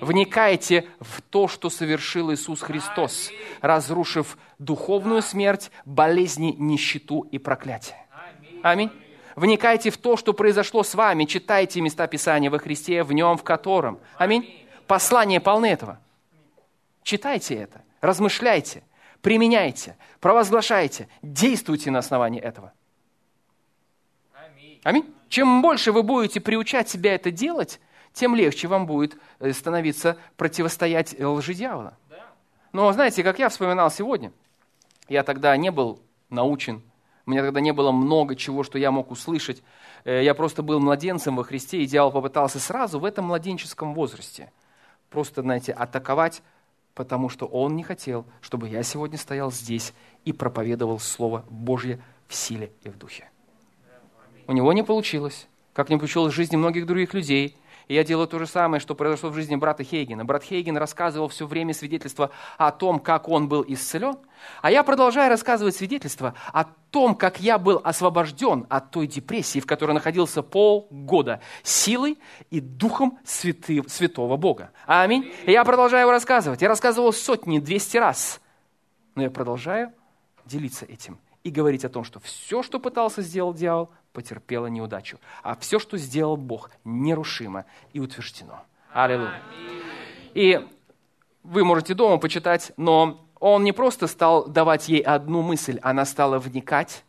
[0.00, 3.30] Вникайте в то, что совершил Иисус Христос,
[3.60, 7.96] разрушив духовную смерть, болезни, нищету и проклятие.
[8.62, 8.90] Аминь.
[9.36, 11.24] Вникайте в то, что произошло с вами.
[11.24, 13.98] Читайте места Писания во Христе, в нем, в котором.
[14.16, 14.66] Аминь.
[14.86, 15.98] Послания полны этого.
[17.02, 18.82] Читайте это, размышляйте,
[19.22, 22.72] применяйте, провозглашайте, действуйте на основании этого.
[24.82, 25.14] Аминь.
[25.28, 27.80] Чем больше вы будете приучать себя это делать,
[28.16, 31.96] тем легче вам будет э, становиться противостоять лжи дьявола.
[32.72, 34.32] Но знаете, как я вспоминал сегодня,
[35.08, 36.00] я тогда не был
[36.30, 36.82] научен
[37.26, 39.62] у меня тогда не было много чего, что я мог услышать.
[40.04, 44.52] Э, я просто был младенцем во Христе, и дьявол попытался сразу в этом младенческом возрасте
[45.10, 46.42] просто, знаете, атаковать,
[46.94, 49.92] потому что он не хотел, чтобы я сегодня стоял здесь
[50.24, 53.28] и проповедовал Слово Божье в силе и в духе.
[54.46, 57.56] У него не получилось, как не получилось в жизни многих других людей–
[57.88, 60.24] и я делаю то же самое, что произошло в жизни брата Хейгена.
[60.24, 64.16] Брат Хейген рассказывал все время свидетельства о том, как он был исцелен.
[64.60, 69.66] А я продолжаю рассказывать свидетельства о том, как я был освобожден от той депрессии, в
[69.66, 72.18] которой находился полгода, силой
[72.50, 74.72] и духом святы, святого Бога.
[74.86, 75.32] Аминь.
[75.44, 76.62] И я продолжаю его рассказывать.
[76.62, 78.40] Я рассказывал сотни, двести раз.
[79.14, 79.92] Но я продолжаю
[80.44, 85.20] делиться этим и говорить о том, что все, что пытался сделать дьявол, потерпело неудачу.
[85.44, 88.64] А все, что сделал Бог, нерушимо и утверждено.
[88.92, 89.40] Аллилуйя.
[90.34, 90.66] И
[91.44, 96.40] вы можете дома почитать, но он не просто стал давать ей одну мысль, она стала
[96.40, 97.04] вникать,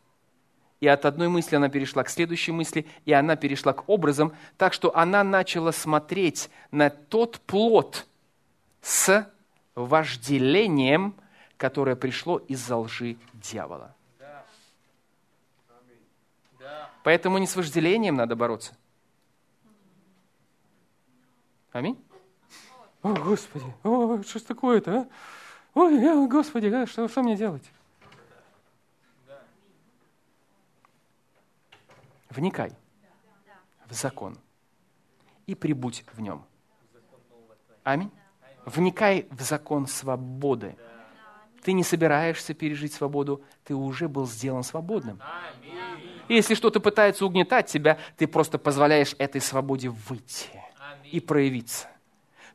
[0.82, 4.72] и от одной мысли она перешла к следующей мысли, и она перешла к образам, так
[4.72, 8.06] что она начала смотреть на тот плод
[8.82, 9.28] с
[9.74, 11.16] вожделением,
[11.58, 13.97] которое пришло из-за лжи дьявола.
[17.08, 18.76] Поэтому не с вожделением надо бороться.
[21.72, 21.98] Аминь.
[23.02, 25.08] О, Господи, о, что ж такое-то, а?
[25.74, 27.64] Ой, Господи, а, что, что мне делать?
[32.30, 32.76] Вникай
[33.86, 34.38] в закон
[35.46, 36.44] и прибудь в нем.
[37.86, 38.12] Аминь.
[38.66, 40.76] Вникай в закон свободы.
[41.62, 45.22] Ты не собираешься пережить свободу, ты уже был сделан свободным.
[46.28, 50.50] И если что-то пытается угнетать тебя, ты просто позволяешь этой свободе выйти
[51.12, 51.88] и проявиться.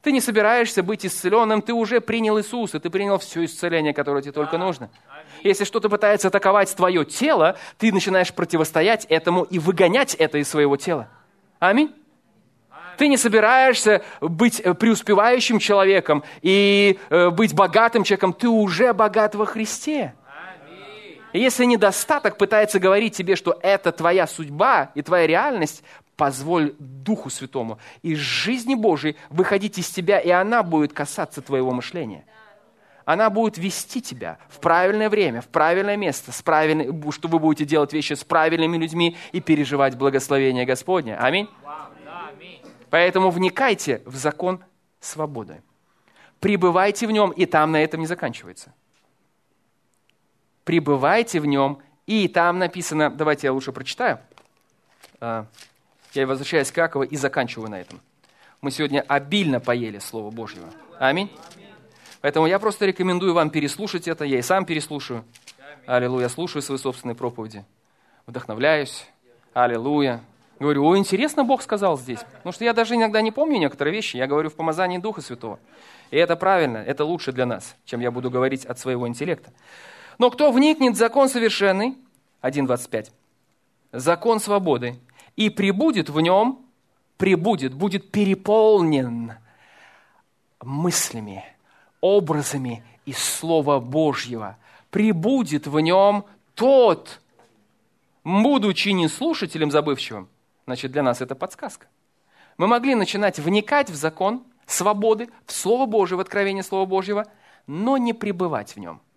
[0.02, 4.32] Ты не собираешься быть исцеленным, ты уже принял Иисуса, ты принял все исцеление, которое тебе
[4.32, 4.90] только нужно.
[5.44, 10.76] Если что-то пытается атаковать твое тело, ты начинаешь противостоять этому и выгонять это из своего
[10.76, 11.08] тела.
[11.60, 11.94] Аминь.
[12.98, 19.34] Ты не собираешься быть э, преуспевающим человеком и э, быть богатым человеком, ты уже богат
[19.34, 20.14] во Христе.
[21.32, 25.82] И если недостаток пытается говорить тебе, что это твоя судьба и твоя реальность,
[26.16, 32.24] позволь Духу Святому из жизни Божией выходить из тебя, и она будет касаться твоего мышления.
[33.04, 37.64] Она будет вести тебя в правильное время, в правильное место, с правильной, что вы будете
[37.64, 41.16] делать вещи с правильными людьми и переживать благословение Господне.
[41.16, 41.48] Аминь.
[42.90, 44.60] Поэтому вникайте в закон
[45.00, 45.62] свободы.
[46.38, 48.72] Пребывайте в нем, и там на этом не заканчивается
[50.64, 51.78] пребывайте в нем.
[52.06, 54.18] И там написано, давайте я лучше прочитаю.
[55.20, 55.46] А,
[56.14, 58.00] я возвращаюсь к Иакову и заканчиваю на этом.
[58.60, 60.68] Мы сегодня обильно поели Слово Божьего.
[60.98, 61.30] Аминь.
[62.20, 64.24] Поэтому я просто рекомендую вам переслушать это.
[64.24, 65.24] Я и сам переслушаю.
[65.86, 66.28] Аллилуйя.
[66.28, 67.64] Слушаю свои собственные проповеди.
[68.26, 69.06] Вдохновляюсь.
[69.52, 70.20] Аллилуйя.
[70.60, 72.20] Говорю, о, интересно Бог сказал здесь.
[72.20, 74.16] Потому что я даже иногда не помню некоторые вещи.
[74.16, 75.58] Я говорю в помазании Духа Святого.
[76.12, 79.50] И это правильно, это лучше для нас, чем я буду говорить от своего интеллекта.
[80.18, 81.96] Но кто вникнет в закон совершенный,
[82.42, 83.10] 1.25,
[83.92, 84.98] закон свободы,
[85.36, 86.60] и прибудет в нем,
[87.16, 89.34] прибудет, будет переполнен
[90.60, 91.44] мыслями,
[92.00, 94.58] образами из Слова Божьего.
[94.90, 97.20] Прибудет в нем тот,
[98.24, 100.28] будучи не слушателем забывчивым.
[100.66, 101.86] Значит, для нас это подсказка.
[102.58, 107.26] Мы могли начинать вникать в закон свободы, в Слово Божье, в откровение Слова Божьего,
[107.66, 109.00] но не пребывать в нем–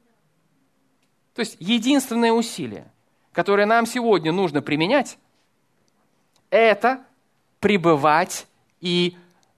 [1.36, 2.86] то есть единственное усилие,
[3.34, 5.18] которое нам сегодня нужно применять,
[6.50, 7.02] это
[7.60, 8.48] пребывать
[8.80, 9.18] и,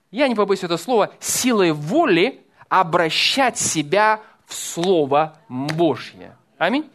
[0.09, 6.35] я не побоюсь этого слова, силой воли обращать себя в Слово Божье.
[6.57, 6.89] Аминь.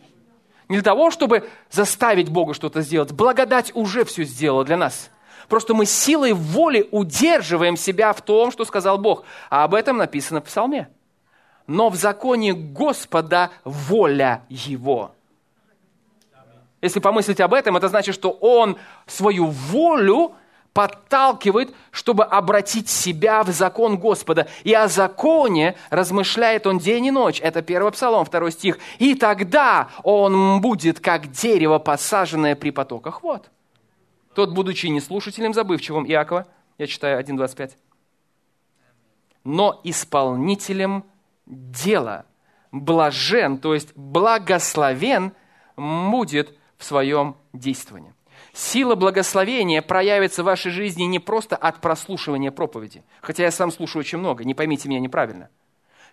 [0.68, 3.12] Не для того, чтобы заставить Бога что-то сделать.
[3.12, 5.10] Благодать уже все сделала для нас.
[5.48, 9.24] Просто мы силой воли удерживаем себя в том, что сказал Бог.
[9.50, 10.88] А об этом написано в Псалме
[11.66, 15.12] но в законе Господа воля Его.
[16.80, 20.34] Если помыслить об этом, это значит, что Он свою волю
[20.72, 24.48] подталкивает, чтобы обратить себя в закон Господа.
[24.64, 27.40] И о законе размышляет он день и ночь.
[27.40, 28.78] Это первый псалом, второй стих.
[28.98, 33.50] И тогда он будет, как дерево, посаженное при потоках вод.
[34.34, 36.46] Тот, будучи неслушателем забывчивым, Иакова,
[36.78, 37.72] я читаю 1.25,
[39.44, 41.04] но исполнителем
[41.52, 42.26] дело.
[42.70, 45.32] Блажен, то есть благословен
[45.76, 48.14] будет в своем действовании.
[48.52, 54.00] Сила благословения проявится в вашей жизни не просто от прослушивания проповеди, хотя я сам слушаю
[54.00, 55.48] очень много, не поймите меня неправильно.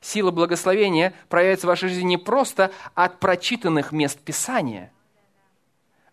[0.01, 4.93] Сила благословения проявится в вашей жизни не просто от прочитанных мест Писания,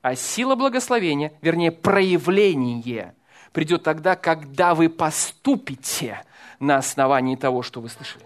[0.03, 3.15] а сила благословения, вернее проявление,
[3.53, 6.23] придет тогда, когда вы поступите
[6.61, 8.25] на основании того, что вы слышали.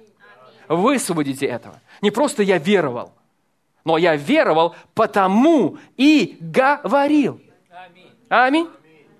[0.70, 1.80] Высвободите этого.
[2.00, 3.12] Не просто я веровал,
[3.84, 7.40] но я веровал, потому и говорил.
[8.28, 8.68] Аминь.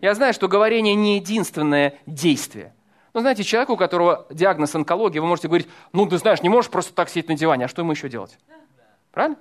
[0.01, 2.72] Я знаю, что говорение не единственное действие.
[3.12, 6.70] Но знаете, человеку, у которого диагноз онкология, вы можете говорить, ну ты знаешь, не можешь
[6.70, 8.38] просто так сидеть на диване, а что ему еще делать?
[9.11, 9.36] Правильно?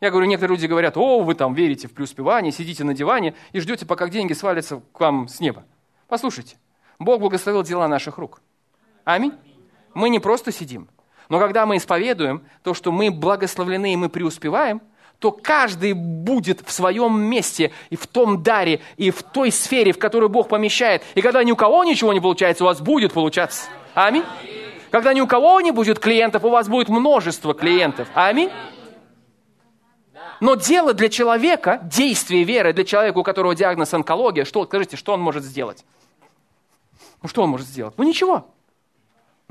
[0.00, 3.58] Я говорю, некоторые люди говорят, о, вы там верите в преуспевание, сидите на диване и
[3.58, 5.64] ждете, пока деньги свалятся к вам с неба.
[6.06, 6.56] Послушайте,
[7.00, 8.40] Бог благословил дела наших рук.
[9.04, 9.32] Аминь.
[9.94, 10.88] Мы не просто сидим,
[11.28, 14.80] но когда мы исповедуем то, что мы благословлены и мы преуспеваем–
[15.22, 19.98] то каждый будет в своем месте и в том даре, и в той сфере, в
[19.98, 21.04] которую Бог помещает.
[21.14, 23.68] И когда ни у кого ничего не получается, у вас будет получаться.
[23.94, 24.24] Аминь.
[24.90, 28.08] Когда ни у кого не будет клиентов, у вас будет множество клиентов.
[28.14, 28.50] Аминь.
[30.40, 35.12] Но дело для человека, действие веры для человека, у которого диагноз онкология, что, скажите, что
[35.12, 35.84] он может сделать?
[37.22, 37.94] Ну что он может сделать?
[37.96, 38.48] Ну ничего.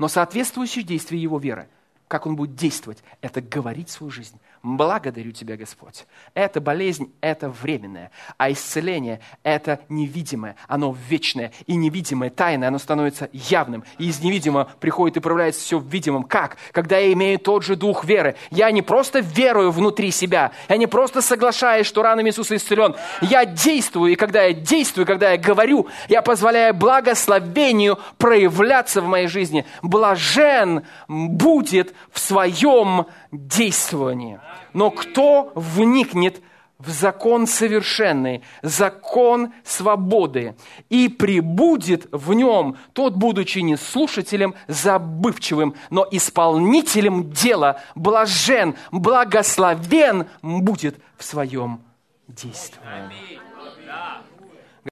[0.02, 1.68] Но соответствующее действие его веры,
[2.08, 6.06] как он будет действовать, это говорить свою жизнь, Благодарю Тебя, Господь.
[6.34, 11.52] Эта болезнь– это временное, а исцеление– это невидимое, оно вечное.
[11.66, 13.82] И невидимое, тайное, оно становится явным.
[13.98, 16.22] И из невидимого приходит и проявляется все в видимом.
[16.22, 16.58] Как?
[16.70, 18.36] Когда я имею тот же дух веры.
[18.50, 22.94] Я не просто верую внутри себя, я не просто соглашаюсь, что ранами Иисуса исцелен.
[23.20, 29.26] Я действую, и когда я действую, когда я говорю, я позволяю благословению проявляться в моей
[29.26, 29.66] жизни.
[29.82, 34.38] Блажен будет в своем действовании.
[34.72, 36.42] Но кто вникнет
[36.78, 40.56] в закон совершенный, закон свободы,
[40.88, 50.96] и прибудет в нем, тот, будучи не слушателем забывчивым, но исполнителем дела, блажен, благословен будет
[51.16, 51.80] в своем
[52.26, 52.80] действии.